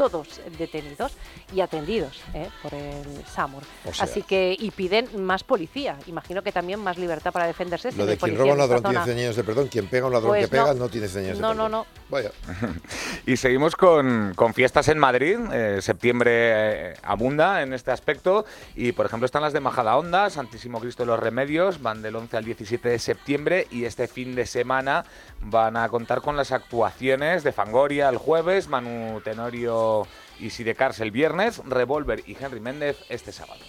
[0.00, 1.12] todos detenidos
[1.52, 2.48] y atendidos ¿eh?
[2.62, 3.62] por el SAMUR.
[3.98, 5.98] Así que, y piden más policía.
[6.06, 7.92] Imagino que también más libertad para defenderse.
[7.92, 10.14] Lo de quien roba un ladrón tiene 100 años de perdón, quien pega a un
[10.14, 10.74] ladrón Pues que pega no.
[10.74, 11.70] no, tiene 100 años de No, perdón.
[11.70, 11.86] no, no.
[12.08, 12.30] Vaya.
[13.26, 15.38] Y seguimos con, con fiestas en Madrid.
[15.52, 18.46] Eh, septiembre eh, abunda en este aspecto.
[18.74, 22.16] Y, por ejemplo, están las de Majada Honda, Santísimo Cristo de los Remedios, van del
[22.16, 23.66] 11 al 17 de septiembre.
[23.70, 25.04] Y este fin de semana
[25.42, 29.89] van a contar con las actuaciones de Fangoria el jueves, Manu Tenorio
[30.38, 33.60] y Sidecars el viernes, Revolver y Henry Méndez este sábado.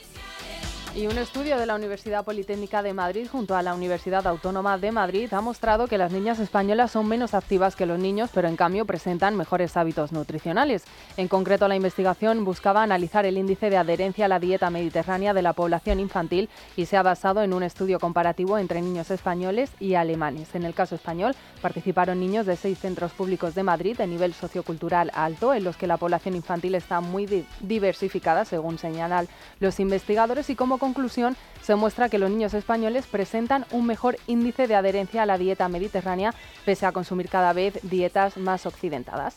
[0.93, 4.91] Y un estudio de la Universidad Politécnica de Madrid junto a la Universidad Autónoma de
[4.91, 8.57] Madrid ha mostrado que las niñas españolas son menos activas que los niños, pero en
[8.57, 10.83] cambio presentan mejores hábitos nutricionales.
[11.15, 15.41] En concreto, la investigación buscaba analizar el índice de adherencia a la dieta mediterránea de
[15.41, 19.95] la población infantil y se ha basado en un estudio comparativo entre niños españoles y
[19.95, 20.53] alemanes.
[20.55, 25.09] En el caso español, participaron niños de seis centros públicos de Madrid de nivel sociocultural
[25.13, 29.29] alto, en los que la población infantil está muy di- diversificada, según señalan
[29.61, 34.67] los investigadores, y como conclusión se muestra que los niños españoles presentan un mejor índice
[34.67, 36.33] de adherencia a la dieta mediterránea
[36.65, 39.35] pese a consumir cada vez dietas más occidentadas.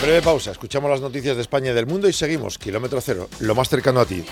[0.00, 3.54] Breve pausa, escuchamos las noticias de España y del mundo y seguimos, kilómetro cero, lo
[3.54, 4.24] más cercano a ti.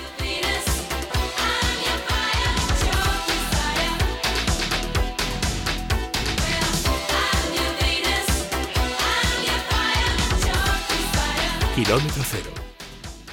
[11.74, 12.61] Kilómetro cero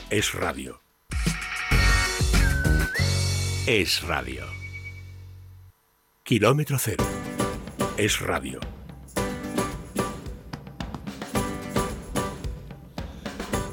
[0.10, 0.82] es radio.
[3.68, 4.44] Es radio.
[6.24, 7.06] Kilómetro cero.
[7.96, 8.79] Es radio.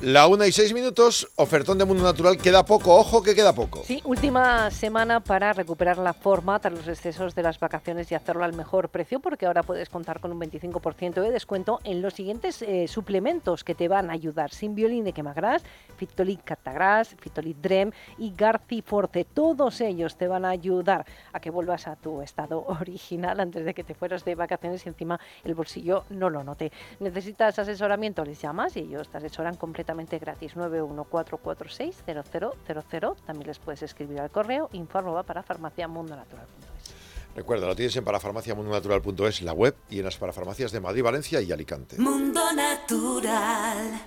[0.07, 3.83] La una y seis minutos, ofertón de Mundo Natural, queda poco, ojo que queda poco.
[3.83, 8.45] Sí, última semana para recuperar la forma tras los excesos de las vacaciones y hacerlo
[8.45, 12.63] al mejor precio, porque ahora puedes contar con un 25% de descuento en los siguientes
[12.63, 14.53] eh, suplementos que te van a ayudar.
[14.53, 15.65] Sin de Quemagras,
[15.97, 19.25] Fitolit Catagras, Fitolit Drem y Garci Forte.
[19.25, 23.75] Todos ellos te van a ayudar a que vuelvas a tu estado original antes de
[23.75, 26.71] que te fueras de vacaciones y encima el bolsillo no lo note.
[27.01, 28.25] ¿Necesitas asesoramiento?
[28.25, 33.17] Les llamas y ellos te asesoran completamente gratis 914460000.
[33.27, 36.95] También les puedes escribir al correo info para farmaciamundonatural.es.
[37.35, 41.53] Recuerda, lo tienes en parafarmaciamundonatural.es, la web y en las parafarmacias de Madrid, Valencia y
[41.53, 41.99] Alicante.
[41.99, 44.01] Mundo Natural.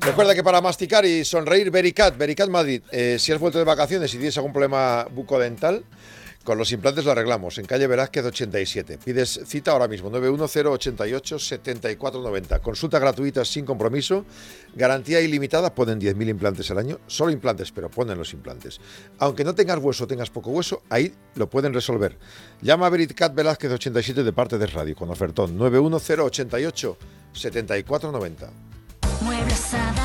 [0.00, 2.82] Recuerda que para masticar y sonreír, Vericat, Vericat Madrid.
[2.90, 5.84] Eh, si has vuelto de vacaciones y tienes algún problema bucodental,
[6.44, 8.98] con los implantes lo arreglamos en calle Velázquez 87.
[8.98, 12.58] Pides cita ahora mismo 91088 7490.
[12.60, 14.24] Consulta gratuita sin compromiso.
[14.74, 15.74] Garantía ilimitada.
[15.74, 17.00] Ponen 10.000 implantes al año.
[17.06, 18.80] Solo implantes, pero ponen los implantes.
[19.18, 22.18] Aunque no tengas hueso tengas poco hueso, ahí lo pueden resolver.
[22.60, 26.98] Llama a Veritcat Velázquez 87 de parte de Radio con ofertón 91088
[27.32, 28.50] 7490.
[28.50, 28.71] Muebles Adama.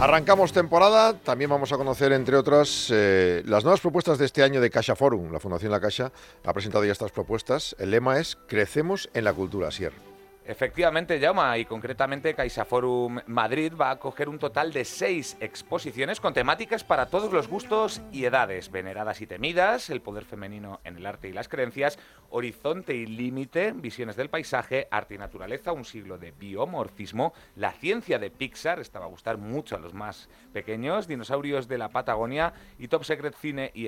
[0.00, 4.60] Arrancamos temporada, también vamos a conocer, entre otras, eh, las nuevas propuestas de este año
[4.60, 5.32] de Caixa Forum.
[5.32, 6.12] La Fundación La Caixa
[6.44, 7.74] ha presentado ya estas propuestas.
[7.80, 10.07] El lema es Crecemos en la cultura, Sier.
[10.48, 16.32] Efectivamente, llama y concretamente CaixaForum Madrid va a acoger un total de seis exposiciones con
[16.32, 21.04] temáticas para todos los gustos y edades, veneradas y temidas, el poder femenino en el
[21.04, 21.98] arte y las creencias,
[22.30, 28.18] horizonte y límite, visiones del paisaje, arte y naturaleza, un siglo de biomorfismo, la ciencia
[28.18, 32.54] de Pixar, esta va a gustar mucho a los más pequeños, dinosaurios de la Patagonia
[32.78, 33.70] y Top Secret Cine.
[33.74, 33.86] Y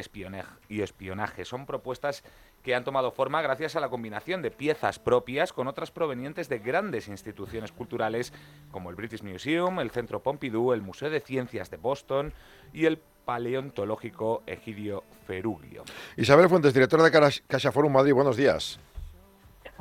[0.82, 1.44] espionaje.
[1.46, 2.22] Son propuestas
[2.62, 6.58] que han tomado forma gracias a la combinación de piezas propias con otras provenientes de
[6.58, 8.32] grandes instituciones culturales
[8.70, 12.32] como el British Museum, el Centro Pompidou, el Museo de Ciencias de Boston
[12.72, 15.84] y el Paleontológico Egidio Ferugio.
[16.16, 17.11] Isabel Fuentes, directora de
[17.46, 18.80] Caixa Forum Madrid, buenos días.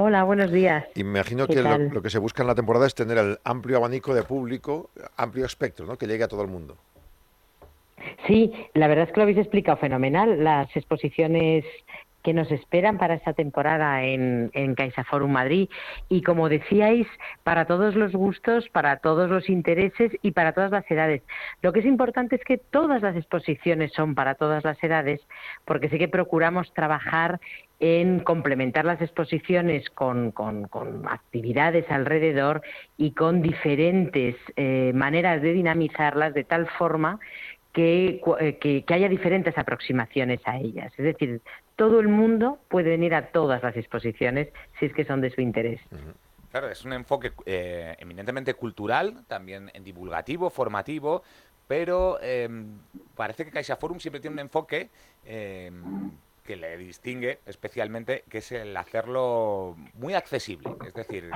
[0.02, 0.86] Hola, buenos días.
[0.96, 4.24] Imagino que lo, que se busca en la temporada es tener el amplio abanico de
[4.24, 5.98] público, amplio espectro, ¿no?
[5.98, 6.78] que llegue a todo el mundo.
[8.26, 10.42] Sí, la verdad es que lo habéis explicado fenomenal.
[10.42, 11.66] Las exposiciones
[12.30, 15.68] que nos esperan para esta temporada en, en CaixaForum Madrid.
[16.10, 17.08] Y como decíais,
[17.44, 21.24] para todos los gustos, para todos los intereses y para todas las edades.
[21.64, 25.22] Lo que es importante es que todas las exposiciones son para todas las edades,
[25.66, 27.40] porque sí que procuramos trabajar
[27.80, 30.34] en complementar las exposiciones con,
[31.10, 32.62] actividades alrededor
[32.98, 37.20] y con diferentes eh, maneras de dinamizarlas de tal forma
[37.80, 40.92] que, que, haya diferentes aproximaciones a ellas.
[40.98, 41.42] Es decir,
[41.76, 44.50] todo el mundo puede venir a todas las exposiciones
[44.80, 45.80] si es que son de su interés.
[46.52, 51.24] Claro, es un enfoque eh, eminentemente cultural, también divulgativo, formativo,
[51.68, 52.80] pero em,
[53.16, 54.90] parece que Caixa Forum siempre tiene un enfoque
[56.50, 61.30] que le distingue especialmente, que es el hacerlo muy accesible, es decir,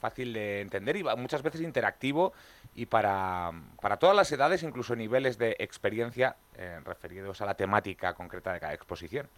[0.00, 2.32] fácil de entender y muchas veces interactivo
[2.74, 8.14] y para, para todas las edades, incluso niveles de experiencia eh, referidos a la temática
[8.14, 9.28] concreta de cada exposición.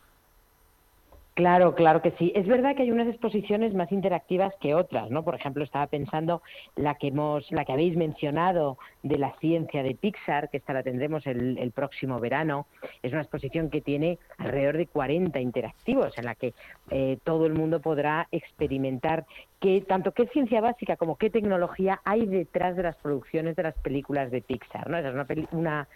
[1.39, 2.33] Claro, claro que sí.
[2.35, 5.23] Es verdad que hay unas exposiciones más interactivas que otras, ¿no?
[5.23, 6.43] Por ejemplo, estaba pensando
[6.75, 10.83] la que hemos, la que habéis mencionado de la ciencia de Pixar, que esta la
[10.83, 12.67] tendremos el, próximo verano.
[13.05, 16.55] Es una exposición que tiene alrededor de 40 interactivos, en la que
[16.91, 19.25] eh, todo el mundo podrá experimentar
[19.61, 23.77] que tanto qué ciencia básica como qué tecnología hay detrás de las producciones de las
[23.77, 24.99] películas de Pixar, ¿no?
[24.99, 25.89] Esa es una, una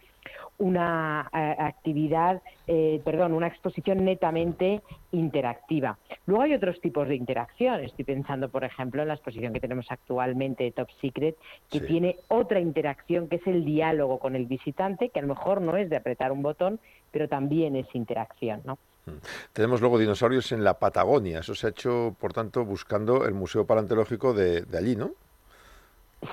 [0.58, 5.98] una actividad, eh, perdón, una exposición netamente interactiva.
[6.26, 7.80] Luego hay otros tipos de interacción.
[7.80, 11.36] Estoy pensando, por ejemplo, en la exposición que tenemos actualmente de Top Secret,
[11.68, 15.60] que tiene otra interacción que es el diálogo con el visitante, que a lo mejor
[15.60, 16.78] no es de apretar un botón,
[17.10, 18.78] pero también es interacción, ¿no?
[19.06, 19.18] Mm.
[19.52, 21.40] Tenemos luego dinosaurios en la Patagonia.
[21.40, 25.10] Eso se ha hecho, por tanto, buscando el Museo Paleontológico de allí, ¿no?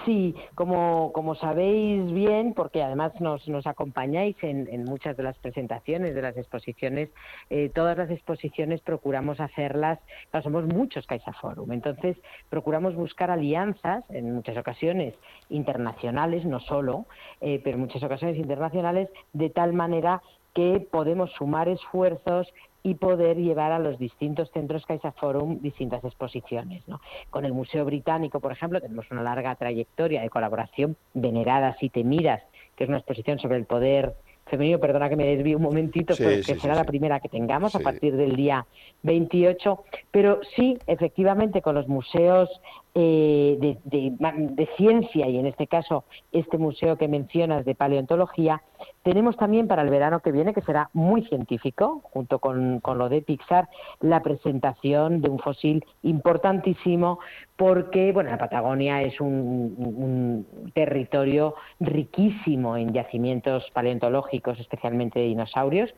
[0.05, 5.35] Sí, como, como sabéis bien, porque además nos, nos acompañáis en, en muchas de las
[5.39, 7.09] presentaciones, de las exposiciones,
[7.49, 9.97] eh, todas las exposiciones procuramos hacerlas,
[10.29, 12.17] claro, somos muchos CaixaForum, entonces
[12.49, 15.15] procuramos buscar alianzas, en muchas ocasiones
[15.49, 17.05] internacionales, no solo,
[17.41, 20.21] eh, pero en muchas ocasiones internacionales, de tal manera
[20.53, 22.47] que podemos sumar esfuerzos
[22.84, 26.88] y poder llevar a los distintos centros CaixaForum distintas exposiciones.
[26.88, 27.01] ¿no?
[27.30, 32.41] Con el Museo Británico, por ejemplo, tenemos una larga trayectoria de colaboración, Veneradas y Temidas,
[32.75, 34.15] que es una exposición sobre el poder
[34.45, 36.67] femenino, perdona que me desvíe un momentito, Sí, será sí.
[36.67, 38.65] la primera que tengamos a partir del día
[39.03, 42.49] 28, pero sí, efectivamente, con los museos
[42.95, 48.61] eh, de, de- ciencia y en este caso este museo que mencionas de paleontología,
[49.03, 53.09] tenemos también para el verano que viene, que será muy científico, junto con, con lo
[53.09, 53.69] de Pixar,
[53.99, 57.19] la presentación de un fósil importantísimo,
[57.57, 65.93] porque bueno, la Patagonia es un, un territorio riquísimo en yacimientos paleontológicos, especialmente de dinosaurios,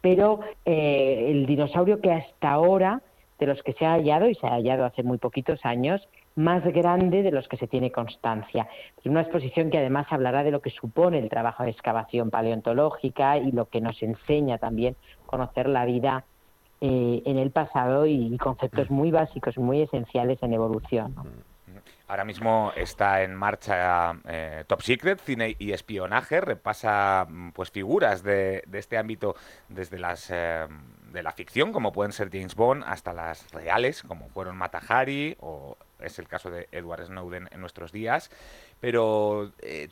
[0.00, 3.02] pero eh, el dinosaurio que hasta ahora,
[3.38, 6.06] de los que se ha hallado, y se ha hallado hace muy poquitos años,
[6.36, 8.68] más grande de los que se tiene constancia.
[9.04, 13.52] Una exposición que además hablará de lo que supone el trabajo de excavación paleontológica y
[13.52, 16.24] lo que nos enseña también conocer la vida
[16.80, 21.14] eh, en el pasado y conceptos muy básicos, muy esenciales en evolución.
[21.14, 21.24] ¿no?
[22.08, 28.22] Ahora mismo está en marcha eh, Top Secret, cine y espionaje, repasa mm, pues figuras
[28.22, 29.34] de, este ámbito
[29.68, 30.66] desde las eh,
[31.12, 35.36] de la ficción, como pueden ser James Bond, hasta las reales, como fueron Mata Hari
[35.40, 35.76] o
[36.06, 38.30] es el caso de Edward Snowden en nuestros días.
[38.80, 39.88] Pero eh,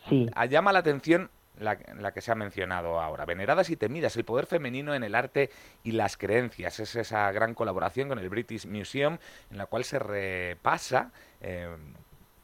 [0.49, 4.47] llama la atención la, la que se ha mencionado ahora, veneradas y temidas, el poder
[4.47, 5.51] femenino en el arte
[5.83, 6.81] y las creencias.
[6.81, 9.19] Es esa gran colaboración con el British Museum
[9.51, 11.69] en la cual se repasa eh,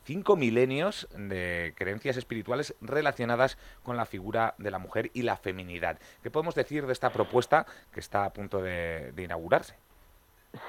[0.05, 5.99] cinco milenios de creencias espirituales relacionadas con la figura de la mujer y la feminidad.
[6.23, 9.77] ¿Qué podemos decir de esta propuesta que está a punto de, de inaugurarse?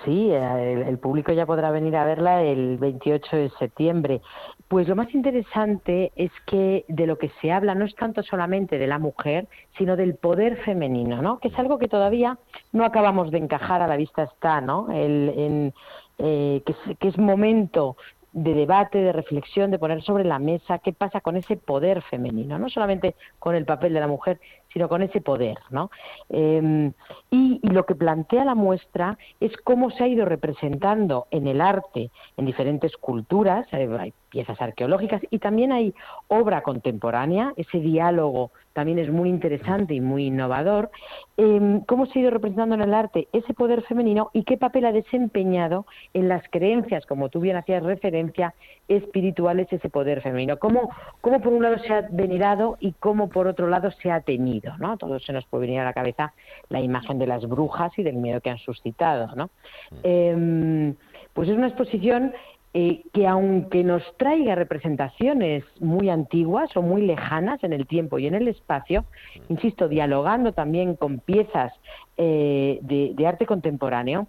[0.04, 4.22] Sí, el, el público ya podrá venir a verla el 28 de septiembre.
[4.68, 8.78] Pues lo más interesante es que de lo que se habla no es tanto solamente
[8.78, 11.40] de la mujer, sino del poder femenino, ¿no?
[11.40, 12.38] Que es algo que todavía
[12.72, 14.92] no acabamos de encajar a la vista está, ¿no?
[14.92, 15.74] El, en,
[16.20, 17.98] eh, que, que es momento
[18.34, 22.58] de debate, de reflexión, de poner sobre la mesa qué pasa con ese poder femenino,
[22.60, 24.40] no solamente con el papel de la mujer,
[24.74, 25.92] sino con ese poder, ¿no?
[26.30, 26.92] Eh,
[27.30, 32.12] y, lo que plantea la muestra es cómo se ha ido representando en el arte,
[32.38, 35.94] en diferentes culturas, hay piezas arqueológicas y también hay
[36.28, 40.90] obra contemporánea, ese diálogo también es muy interesante y muy innovador,
[41.38, 44.86] eh, cómo se ha ido representando en el arte ese poder femenino y qué papel
[44.86, 48.54] ha desempeñado en las creencias, como tú bien hacías referencia,
[48.88, 53.48] espirituales ese poder femenino, cómo, cómo por un lado se ha venerado y cómo por
[53.48, 54.22] otro lado se ha
[54.62, 54.98] temido, ¿no?
[54.98, 56.34] Todo se nos puede venir a la cabeza
[56.70, 59.50] la imagen de las brujas y del miedo que han suscitado, ¿no?
[60.04, 60.94] Eh,
[61.34, 62.34] pues es una exposición
[62.74, 68.28] eh, que aunque nos traiga representaciones muy antiguas o muy lejanas en el tiempo y
[68.28, 69.04] en el espacio,
[69.50, 71.74] insisto, dialogando también con piezas
[72.16, 74.28] eh, de, de, arte contemporáneo,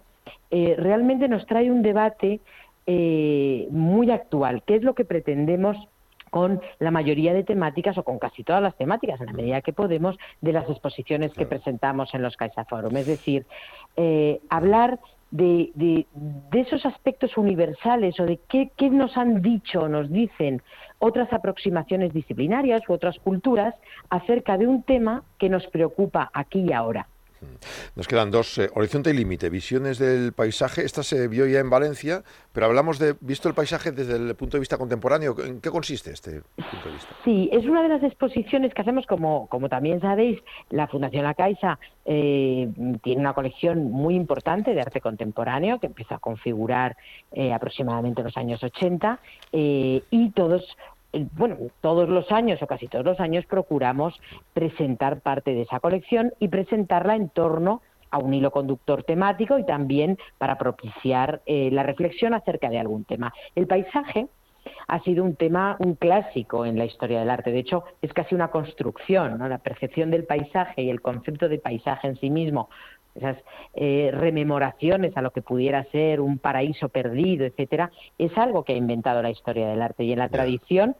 [0.51, 2.41] eh, realmente nos trae un debate
[2.85, 5.77] muy actual, que es lo que pretendemos
[6.33, 9.71] con la mayoría de temáticas o con casi todas las temáticas, en la medida que
[9.71, 12.97] podemos, de las exposiciones que presentamos en los CaixaForum.
[12.97, 13.45] Es decir,
[13.97, 19.81] eh, hablar de, de, de, esos aspectos universales o de qué, qué nos han dicho
[19.81, 20.63] o nos dicen
[20.97, 23.75] otras aproximaciones disciplinarias u otras culturas
[24.09, 27.05] acerca de un tema que nos preocupa aquí y ahora.
[27.95, 30.83] Nos quedan dos, eh, Horizonte y Límite, visiones del paisaje.
[30.83, 34.57] Esta se vio ya en Valencia, pero hablamos de visto el paisaje desde el punto
[34.57, 35.35] de vista contemporáneo.
[35.43, 37.15] ¿En qué consiste este punto de vista?
[37.23, 40.39] Sí, es una de las exposiciones que hacemos, como, como también sabéis,
[40.69, 42.69] la Fundación La Caixa eh,
[43.01, 46.97] tiene una colección muy importante de arte contemporáneo que empieza a configurar
[47.31, 49.19] eh, aproximadamente en los años 80
[49.51, 50.77] eh, y todos
[51.35, 54.19] bueno, todos los años o casi todos los años procuramos
[54.53, 59.65] presentar parte de esa colección y presentarla en torno a un hilo conductor temático y
[59.65, 63.33] también para propiciar eh, la reflexión acerca de algún tema.
[63.55, 64.27] El paisaje
[64.87, 67.51] ha sido un tema, un clásico en la historia del arte.
[67.51, 69.47] De hecho, es casi una construcción, ¿no?
[69.47, 72.69] La percepción del paisaje y el concepto de paisaje en sí mismo
[73.15, 73.37] esas
[73.75, 78.77] eh, rememoraciones a lo que pudiera ser un paraíso perdido, etcétera, es algo que ha
[78.77, 80.95] inventado la historia del arte y en la tradición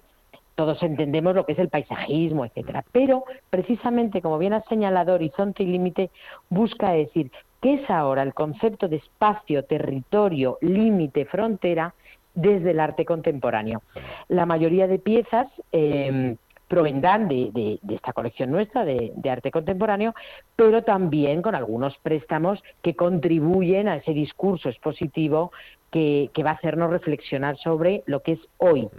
[0.56, 2.84] todos entendemos lo que es el paisajismo, etcétera.
[2.92, 6.10] Pero precisamente, como bien ha señalado, Horizonte y Límite
[6.50, 7.32] busca decir
[7.62, 11.94] qué es ahora el concepto de espacio, territorio, límite, frontera
[12.36, 13.82] desde el arte contemporáneo.
[14.28, 16.36] La mayoría de piezas eh,
[16.68, 20.16] provendrán de, esta colección nuestra de, arte contemporáneo,
[20.56, 25.52] pero también con algunos préstamos que contribuyen a ese discurso expositivo
[25.92, 28.90] que, va a hacernos reflexionar sobre lo que es hoy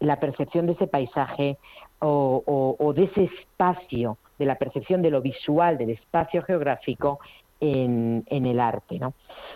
[0.00, 1.58] la percepción de ese paisaje
[2.00, 7.20] o, de ese espacio, de la percepción de lo visual, del espacio geográfico
[7.60, 8.98] en, el arte.
[8.98, 9.12] ¿no?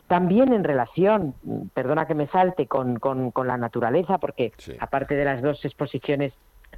[0.07, 1.34] También en relación,
[1.72, 3.01] perdona que me salte, con,
[3.34, 6.32] la naturaleza, porque aparte de las dos exposiciones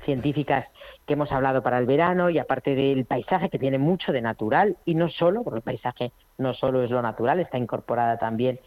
[0.04, 0.66] científicas
[1.06, 4.76] que hemos hablado para el verano y aparte del paisaje que tiene mucho de natural
[4.84, 8.60] y no solo, porque el paisaje no solo es lo natural, está incorporada también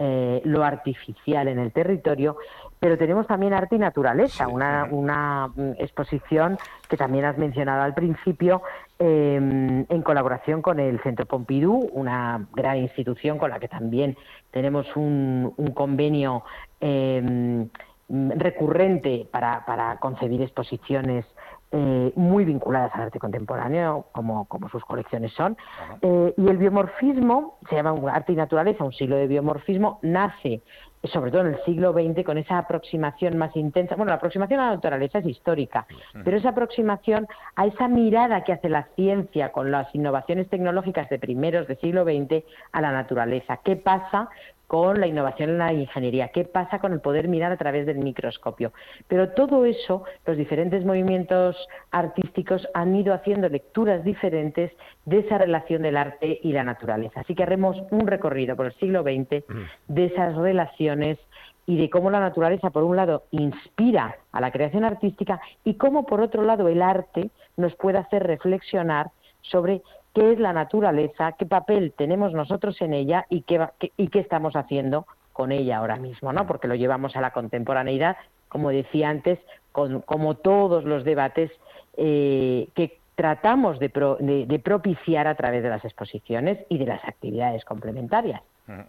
[0.00, 2.36] eh, lo artificial en el territorio,
[2.78, 6.56] pero tenemos también arte y naturaleza, una, una, mm, exposición
[6.88, 8.62] que también has mencionado al principio
[9.00, 14.16] em, en colaboración con el Centro Pompidou, una gran institución con la que también
[14.52, 16.44] tenemos un, un convenio
[16.80, 17.68] em,
[18.08, 21.26] recurrente para, para concebir exposiciones
[21.70, 25.56] eh, muy vinculadas al arte contemporáneo, como, como sus colecciones son.
[26.02, 30.62] Eh, y el biomorfismo, se llama Arte y Naturaleza, un siglo de biomorfismo, nace
[31.04, 33.94] sobre todo en el siglo XX, con esa aproximación más intensa.
[33.94, 35.86] Bueno, la aproximación a la naturaleza es histórica,
[36.24, 41.18] pero esa aproximación a esa mirada que hace la ciencia con las innovaciones tecnológicas de
[41.18, 43.58] primeros del siglo XX a la naturaleza.
[43.58, 44.28] ¿Qué pasa
[44.68, 47.98] con la innovación en la ingeniería, qué pasa con el poder mirar a través del
[47.98, 48.72] microscopio.
[49.08, 51.56] Pero todo eso, los diferentes movimientos
[51.90, 54.70] artísticos han ido haciendo lecturas diferentes
[55.06, 57.20] de esa relación del arte y la naturaleza.
[57.20, 59.42] Así que haremos un recorrido por el siglo XX
[59.88, 61.18] de esas relaciones
[61.64, 66.04] y de cómo la naturaleza, por un lado, inspira a la creación artística y cómo,
[66.04, 69.10] por otro lado, el arte nos puede hacer reflexionar
[69.40, 69.82] sobre
[70.14, 74.56] qué es la naturaleza, qué papel tenemos nosotros en ella y qué, y qué estamos
[74.56, 76.46] haciendo con ella ahora mismo, ¿no?
[76.46, 78.16] Porque lo llevamos a la contemporaneidad,
[78.48, 79.38] como decía antes,
[79.72, 81.50] con, como todos los debates
[81.96, 88.40] eh, que tratamos de propiciar a través de las exposiciones y de las actividades complementarias.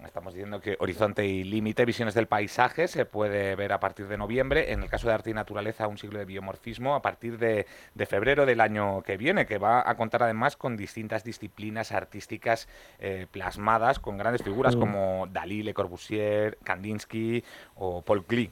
[0.06, 4.18] Estamos diciendo que Horizonte y Límite, Visiones del Paisaje, se puede ver a partir de
[4.18, 4.72] noviembre.
[4.72, 7.66] En el caso de Arte y Naturaleza, un siglo de biomorfismo, a partir de,
[8.06, 12.68] febrero del año que viene, que va a contar además con distintas disciplinas artísticas
[13.00, 14.80] eh, plasmadas, con grandes figuras mm.
[14.80, 17.44] como Dalí, Le Corbusier, Kandinsky
[17.76, 18.52] o Paul Klee.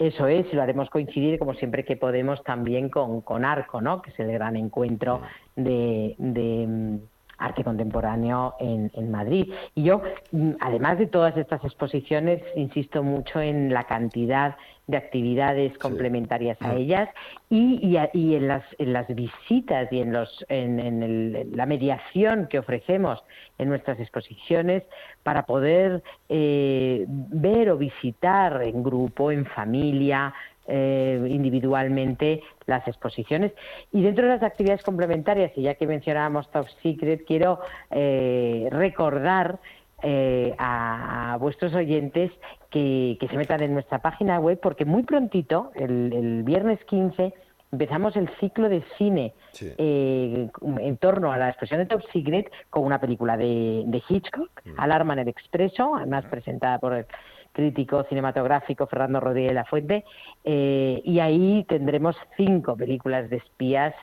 [0.00, 4.00] Eso es, y lo haremos coincidir, como siempre que podemos, también con, con Arco, ¿no?
[4.00, 5.20] que es el gran encuentro
[5.56, 5.62] mm.
[5.62, 7.00] de
[7.40, 9.52] arte contemporáneo en, Madrid.
[9.74, 14.56] Y yo, mm, además de todas estas exposiciones, insisto mucho en la cantidad
[14.86, 17.08] de actividades complementarias a ellas
[17.48, 17.78] y,
[18.12, 23.22] y, en, las, en, las, visitas y en, los, en, la mediación que ofrecemos
[23.58, 24.82] en nuestras exposiciones
[25.22, 30.34] para poder eh, ver o visitar en grupo, en familia,
[30.72, 33.52] eh, individualmente las exposiciones.
[33.92, 37.58] Y dentro de las actividades complementarias, y ya que mencionábamos Top Secret, quiero
[37.90, 39.58] eh, recordar
[40.02, 42.30] eh, a, vuestros oyentes
[42.70, 47.34] que, se metan en nuestra página web porque muy prontito, el, viernes 15,
[47.72, 53.00] empezamos el ciclo de cine en torno a la exposición de Top Secret con una
[53.00, 54.80] película de, Hitchcock, mm.
[54.80, 56.30] Alarma en el Expreso, además mm.
[56.30, 57.06] presentada por el
[57.52, 60.04] crítico cinematográfico Fernando Rodríguez La Fuente,
[60.44, 63.94] eh, y ahí tendremos cinco películas de espías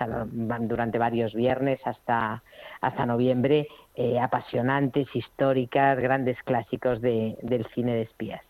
[0.62, 2.44] durante varios viernes hasta,
[2.82, 3.68] hasta noviembre,
[4.00, 8.42] eh, apasionantes, históricas, grandes clásicos del cine de espías.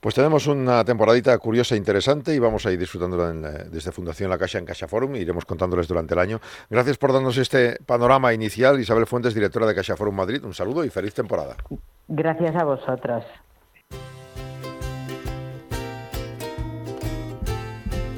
[0.00, 3.32] Pues tenemos una temporadita curiosa e interesante y vamos a ir disfrutándola
[3.70, 6.40] desde Fundación La Caixa en Caixa Forum y iremos contándoles durante el año.
[6.68, 8.78] Gracias por darnos este panorama inicial.
[8.80, 11.56] Isabel Fuentes, directora de Caixa Forum Madrid, un saludo y feliz temporada.
[12.08, 13.24] Gracias a vosotros.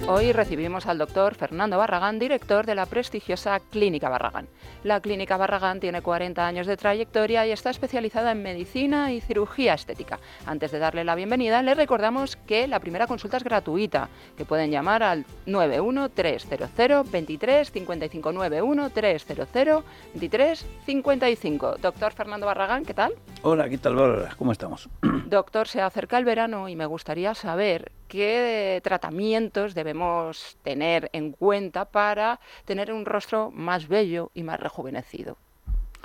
[0.06, 4.48] Hoy recibimos al doctor Fernando Barragán, director de la prestigiosa Clínica Barragán.
[4.82, 9.72] La Clínica Barragán tiene 40 años de trayectoria y está especializada en medicina y cirugía
[9.72, 10.18] estética.
[10.44, 14.70] Antes de darle la bienvenida, le recordamos que la primera consulta es gratuita, que pueden
[14.70, 21.76] llamar al 91300 23 55 91300 23 55.
[21.80, 23.14] Doctor Fernando Barragán, ¿qué tal?
[23.40, 24.34] Hola, ¿qué tal, Bárbara?
[24.36, 24.90] ¿Cómo estamos?
[25.00, 31.84] Doctor, se acerca el verano y me gustaría saber qué tratamientos debemos tener en cuenta
[31.84, 35.36] para tener un rostro más bello y más rejuvenecido.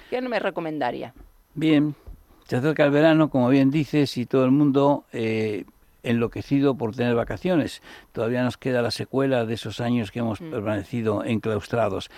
[0.09, 1.13] ¿Qué me recomendaría?
[1.53, 1.93] Bien,
[2.47, 5.65] se acerca el verano, como bien dices, y todo el mundo eh,
[6.03, 7.81] enloquecido por tener vacaciones.
[8.11, 12.09] Todavía nos queda la secuela de esos años que hemos permanecido enclaustrados.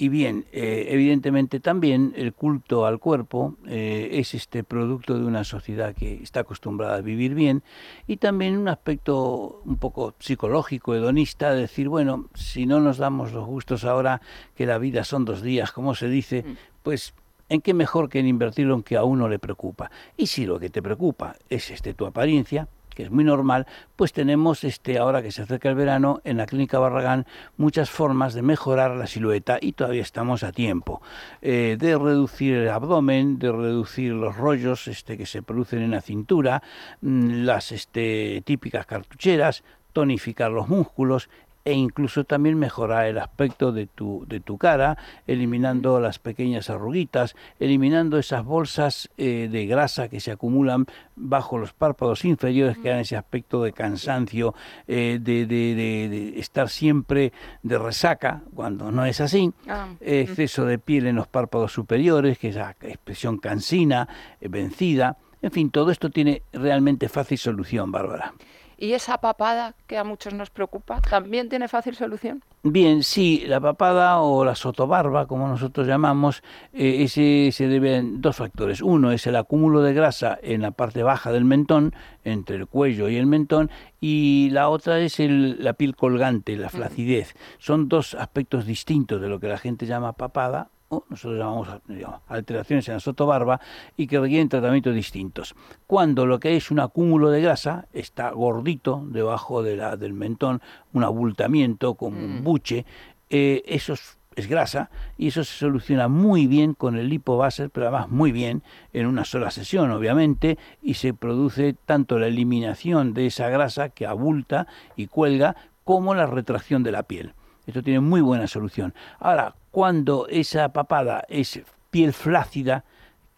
[0.00, 5.42] Y bien, eh, evidentemente también el culto al cuerpo eh, es este producto de una
[5.42, 7.64] sociedad que está acostumbrada a vivir bien
[8.06, 13.32] y también un aspecto un poco psicológico, hedonista, de decir, bueno, si no nos damos
[13.32, 14.20] los gustos ahora
[14.54, 16.44] que la vida son dos días, como se dice,
[16.84, 17.12] pues
[17.48, 19.90] ¿en qué mejor que en invertirlo en que a uno le preocupa?
[20.16, 22.68] Y si lo que te preocupa es este tu apariencia,
[22.98, 26.46] que es muy normal, pues tenemos este ahora que se acerca el verano en la
[26.46, 27.26] clínica Barragán
[27.56, 31.00] muchas formas de mejorar la silueta y todavía estamos a tiempo
[31.40, 36.00] eh, de reducir el abdomen, de reducir los rollos este que se producen en la
[36.00, 36.60] cintura,
[37.00, 39.62] mm, las este, típicas cartucheras,
[39.92, 41.30] tonificar los músculos,
[41.68, 44.96] e incluso también mejorar el aspecto de tu, de tu cara,
[45.26, 51.74] eliminando las pequeñas arruguitas, eliminando esas bolsas eh, de grasa que se acumulan bajo los
[51.74, 54.54] párpados inferiores, que dan ese aspecto de cansancio,
[54.86, 60.78] eh, de, de, de, estar siempre de resaca, cuando no es así, Ah, exceso de
[60.78, 64.08] piel en los párpados superiores, que es la expresión cansina,
[64.40, 68.32] eh, vencida, en fin, todo esto tiene realmente fácil solución, Bárbara.
[68.80, 72.44] ¿Y esa papada que a muchos nos preocupa también tiene fácil solución?
[72.62, 76.42] Bien, sí, la papada o la sotobarba, como nosotros llamamos,
[76.72, 78.80] eh, ese se debe a dos factores.
[78.80, 81.92] Uno es el acúmulo de grasa en la parte baja del mentón,
[82.22, 83.68] entre el cuello y el mentón,
[84.00, 87.34] y la otra es el- la piel colgante, la flacidez.
[87.58, 92.20] Son dos aspectos distintos de lo que la gente llama papada o nosotros llamamos digamos,
[92.28, 93.60] alteraciones en la sotobarba
[93.96, 95.54] y que requieren tratamientos distintos.
[95.86, 100.62] Cuando lo que es un acúmulo de grasa, está gordito debajo de la, del mentón,
[100.92, 102.86] un abultamiento como un buche,
[103.30, 107.88] eh, eso es, es grasa y eso se soluciona muy bien con el lipobaser, pero
[107.88, 108.62] además muy bien
[108.92, 114.06] en una sola sesión, obviamente, y se produce tanto la eliminación de esa grasa que
[114.06, 114.66] abulta
[114.96, 117.34] y cuelga como la retracción de la piel.
[117.66, 118.94] Esto tiene muy buena solución.
[119.18, 122.84] Ahora, cuando esa papada es piel flácida,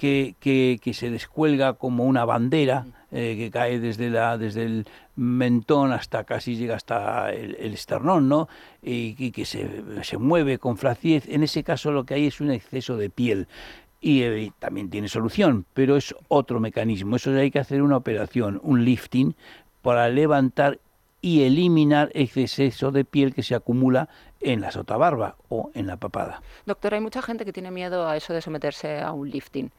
[0.01, 4.87] que, que, que se descuelga como una bandera, eh, que cae desde, la, desde el
[5.15, 8.49] mentón hasta casi llega hasta el, el esternón, ¿no?
[8.83, 9.69] Y, y que se,
[10.03, 11.29] se mueve con flacidez.
[11.29, 13.47] En ese caso lo que hay es un exceso de piel.
[14.01, 17.17] Y eh, también tiene solución, pero es otro mecanismo.
[17.17, 19.35] Eso hay que hacer una operación, un lifting,
[19.83, 20.79] para levantar
[21.21, 24.09] y eliminar ese exceso de piel que se acumula
[24.41, 26.43] en la sotabarba o en la papada.
[26.67, 29.71] Doctor, hay mucha gente que tiene miedo a eso de someterse a un lifting.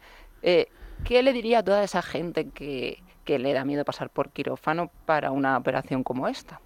[0.42, 0.68] Eh,
[1.04, 4.92] ¿Qué le diría a toda esa gente que, que le da miedo pasar por quirófano
[5.06, 6.62] para una operación como esta?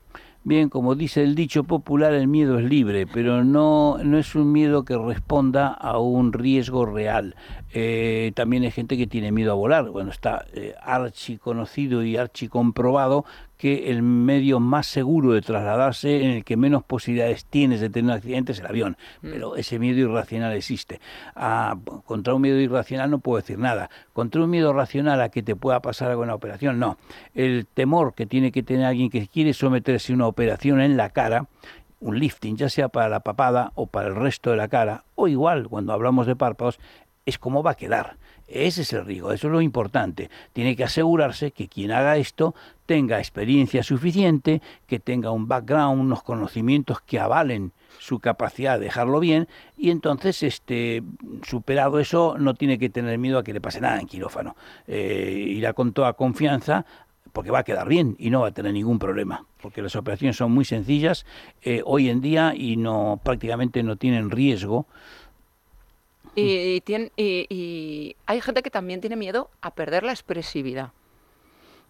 [0.47, 4.51] Bien, como dice el dicho popular, el miedo es libre, pero no, no es un
[4.51, 7.35] miedo que responda a un riesgo real.
[7.73, 9.89] Eh, también hay gente que tiene miedo a volar.
[9.89, 13.25] Bueno, está eh, archi conocido y archi comprobado
[13.57, 18.11] que el medio más seguro de trasladarse, en el que menos posibilidades tienes de tener
[18.11, 18.97] un accidente, es el avión.
[19.21, 20.99] Pero ese miedo irracional existe.
[21.35, 23.89] Ah, contra un miedo irracional no puedo decir nada.
[24.13, 26.97] Contra un miedo racional a que te pueda pasar la operación, no.
[27.33, 31.09] El temor que tiene que tener alguien que quiere someterse a una operación en la
[31.09, 31.47] cara,
[31.99, 35.27] un lifting, ya sea para la papada o para el resto de la cara, o
[35.27, 36.79] igual cuando hablamos de párpados,
[37.25, 38.17] es cómo va a quedar.
[38.47, 40.29] Ese es el riesgo, eso es lo importante.
[40.53, 42.53] Tiene que asegurarse que quien haga esto
[42.85, 49.19] tenga experiencia suficiente, que tenga un background, unos conocimientos que avalen su capacidad de dejarlo
[49.19, 49.47] bien
[49.77, 51.01] y entonces este
[51.43, 54.55] superado eso no tiene que tener miedo a que le pase nada en quirófano.
[54.87, 56.85] Eh, irá con toda confianza
[57.33, 60.37] porque va a quedar bien y no va a tener ningún problema, porque las operaciones
[60.37, 61.25] son muy sencillas
[61.63, 64.85] eh, hoy en día y no prácticamente no tienen riesgo.
[66.35, 66.41] Y,
[66.75, 70.91] y tien- y- y hay gente que también tiene miedo a perder la expresividad.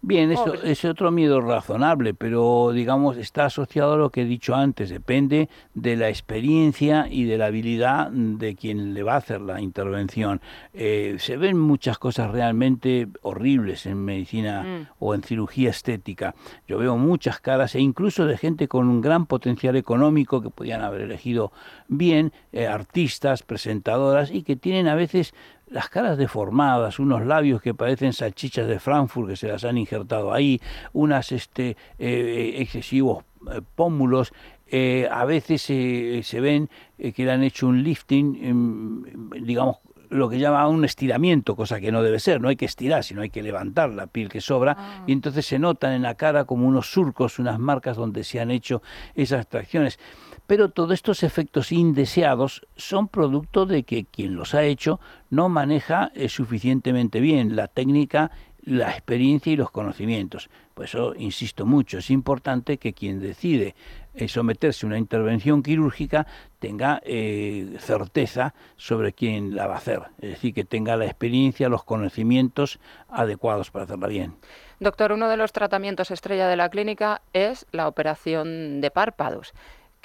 [0.01, 0.71] Bien, eso Pobre.
[0.71, 5.49] es otro miedo razonable, pero digamos está asociado a lo que he dicho antes, depende
[5.73, 10.41] de la experiencia y de la habilidad de quien le va a hacer la intervención.
[10.75, 14.87] Eh, se ven muchas cosas realmente horribles en medicina Mm.
[14.99, 16.35] o en cirugía estética.
[16.67, 20.81] Yo veo muchas caras e incluso de gente con un gran potencial económico que podían
[20.83, 21.51] haber elegido
[21.87, 25.33] bien, eh, artistas, presentadoras y que tienen a veces
[25.67, 30.33] las caras deformadas, unos labios que parecen salchichas de Frankfurt que se las han injertado
[30.33, 30.61] ahí,
[30.93, 34.31] unas este, eh, excesivos eh, pómulos,
[34.67, 39.03] eh, a veces eh, se ven eh, que le han hecho un lifting, em,
[39.45, 39.77] digamos,
[40.09, 43.21] lo que llama un estiramiento, cosa que no debe ser, no hay que estirar, sino
[43.21, 46.67] hay que levantar la piel que sobra, y entonces se notan en la cara como
[46.67, 48.81] unos surcos, unas marcas donde se han hecho
[49.15, 49.99] esas extracciones.
[50.47, 54.99] Pero todos estos efectos indeseados son producto de que quien los ha hecho
[55.29, 58.31] no maneja eh, suficientemente bien la técnica,
[58.65, 60.49] la experiencia y los conocimientos.
[60.73, 63.75] Por eso, insisto mucho, es importante que quien decide
[64.13, 66.27] eh, someterse a una intervención quirúrgica
[66.59, 71.69] tenga eh, certeza sobre quién la va a hacer, es decir, que tenga la experiencia,
[71.69, 74.35] los conocimientos adecuados para hacerla bien.
[74.79, 79.53] Doctor, uno de los tratamientos estrella de la clínica es la operación de párpados.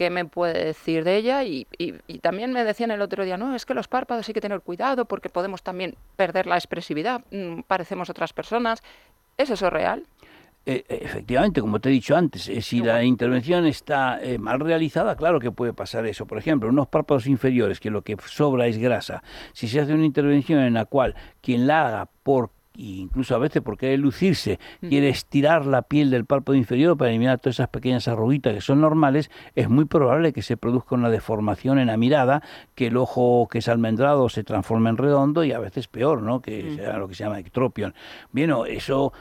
[0.00, 1.44] ¿Qué me puede decir de ella?
[1.44, 1.66] Y,
[2.22, 5.04] también me decían el otro día, no, es que los párpados hay que tener cuidado
[5.04, 8.82] porque podemos también perder la expresividad, mm, parecemos otras personas.
[9.36, 10.06] ¿Es eso real?
[10.64, 15.16] Eh, efectivamente, como te he dicho antes, eh, si la intervención está eh, mal realizada,
[15.16, 16.24] claro que puede pasar eso.
[16.26, 19.22] Por ejemplo, unos párpados inferiores, que lo que sobra es grasa.
[19.52, 23.62] Si se hace una intervención en la cual quien la haga por incluso a veces
[23.62, 28.08] porque quiere lucirse, quiere estirar la piel del párpado inferior para eliminar todas esas pequeñas
[28.08, 32.42] arruguitas que son normales, es muy probable que se produzca una deformación en la mirada,
[32.74, 36.40] que el ojo que es almendrado se transforme en redondo y a veces peor, ¿no?
[36.40, 37.94] que sea lo que se llama ectropion.
[38.32, 39.12] Bien, eso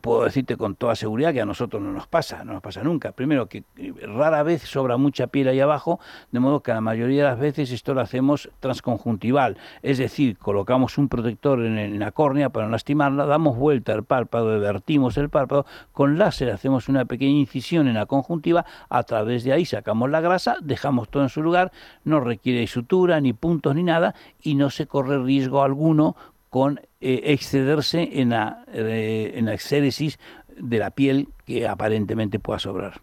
[0.00, 3.12] puedo decirte con toda seguridad que a nosotros no nos pasa, no nos pasa nunca.
[3.12, 6.00] Primero, que eh, rara vez sobra mucha piel ahí abajo,
[6.32, 10.98] de modo que la mayoría de las veces esto lo hacemos transconjuntival, es decir, colocamos
[10.98, 15.64] un protector en, la córnea para no lastimarla, damos vuelta al párpado, vertimos el párpado,
[15.92, 20.20] con láser hacemos una pequeña incisión en la conjuntiva, a través de ahí sacamos la
[20.20, 21.70] grasa, dejamos todo en su lugar,
[22.04, 26.16] no requiere sutura, ni puntos, ni nada, y no se corre riesgo alguno
[26.52, 30.18] con eh, excederse en la, eh, en la exéresis
[30.54, 33.00] de la piel que aparentemente pueda sobrar.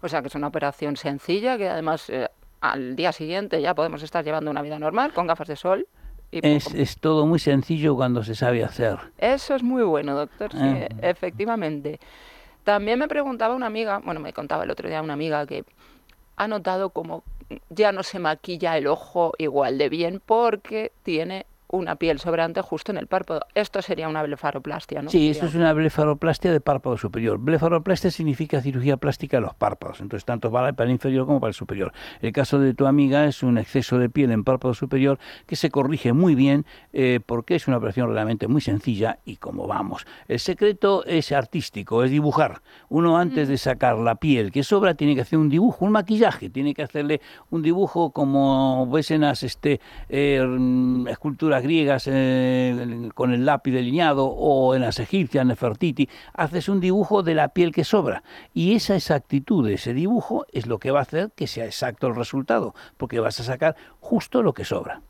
[0.00, 2.28] O sea que es una operación sencilla que además eh,
[2.60, 5.88] al día siguiente ya podemos estar llevando una vida normal con gafas de sol.
[6.30, 8.96] es, es, todo muy sencillo cuando se sabe hacer.
[9.18, 10.86] Eso es muy bueno, doctor, sí, ah.
[11.02, 11.98] efectivamente.
[12.62, 15.64] También me preguntaba una amiga, bueno, me contaba el otro día una amiga que
[16.36, 17.24] ha notado como
[17.70, 22.92] ya no se maquilla el ojo igual de bien porque tiene una piel sobrante justo
[22.92, 23.42] en el párpado.
[23.54, 25.10] Esto sería una blefaroplastia, ¿no?
[25.10, 27.38] Sí, esto es una blefaroplastia de párpado superior.
[27.38, 31.54] Blefaroplastia significa cirugía plástica de los párpados, entonces tanto para el inferior como para el
[31.54, 31.92] superior.
[32.20, 35.70] El caso de tu amiga es un exceso de piel en párpado superior que se
[35.70, 40.06] corrige muy bien eh, porque es una operación realmente muy sencilla y como vamos.
[40.28, 42.62] El secreto es artístico, es dibujar.
[42.88, 46.50] Uno antes de sacar la piel que sobra tiene que hacer un dibujo, un maquillaje,
[46.50, 47.20] tiene que hacerle
[47.50, 50.44] un dibujo como ves en las este, eh,
[51.08, 57.22] esculturas griegas eh, con el lápiz delineado o en las egipcias, Nefertiti, haces un dibujo
[57.22, 58.22] de la piel que sobra.
[58.52, 62.06] Y esa exactitud de ese dibujo es lo que va a hacer que sea exacto
[62.06, 65.00] el resultado, porque vas a sacar justo lo que sobra.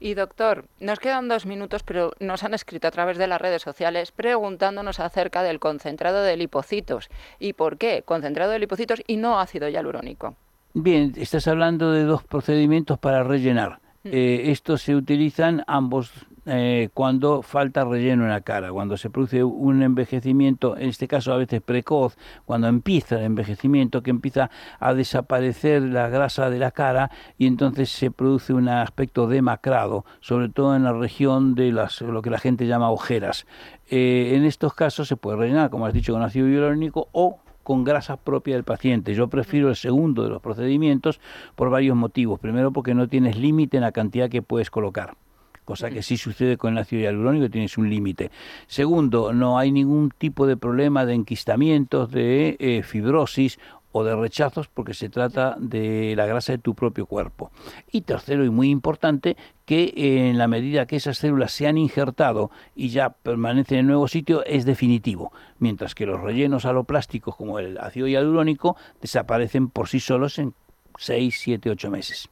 [0.00, 3.62] Y doctor, nos quedan dos minutos, pero nos han escrito a través de las redes
[3.62, 7.08] sociales preguntándonos acerca del concentrado de lipocitos.
[7.38, 10.36] ¿Y por qué concentrado de lipocitos y no ácido hialurónico?
[10.74, 13.78] Bien, estás hablando de dos procedimientos para rellenar.
[14.04, 16.12] Eh, estos se utilizan ambos
[16.46, 21.32] eh, cuando falta relleno en la cara, cuando se produce un envejecimiento, en este caso
[21.32, 26.70] a veces precoz, cuando empieza el envejecimiento, que empieza a desaparecer la grasa de la
[26.70, 32.02] cara y entonces se produce un aspecto demacrado, sobre todo en la región de las,
[32.02, 33.46] lo que la gente llama ojeras.
[33.90, 37.82] Eh, en estos casos se puede rellenar, como has dicho, con ácido hialurónico o con
[37.82, 39.14] grasa propia del paciente.
[39.14, 41.18] Yo prefiero el segundo de los procedimientos
[41.56, 42.38] por varios motivos.
[42.38, 45.16] Primero porque no tienes límite en la cantidad que puedes colocar
[45.64, 48.30] cosa que sí sucede con el ácido hialurónico, tienes un límite.
[48.66, 53.58] Segundo, no hay ningún tipo de problema de enquistamientos, de eh, fibrosis
[53.96, 57.52] o de rechazos porque se trata de la grasa de tu propio cuerpo.
[57.92, 62.50] Y tercero y muy importante, que en la medida que esas células se han injertado
[62.74, 67.78] y ya permanecen en nuevo sitio es definitivo, mientras que los rellenos aloplásticos como el
[67.78, 70.54] ácido hialurónico desaparecen por sí solos en
[70.98, 72.28] 6, 7, 8 meses.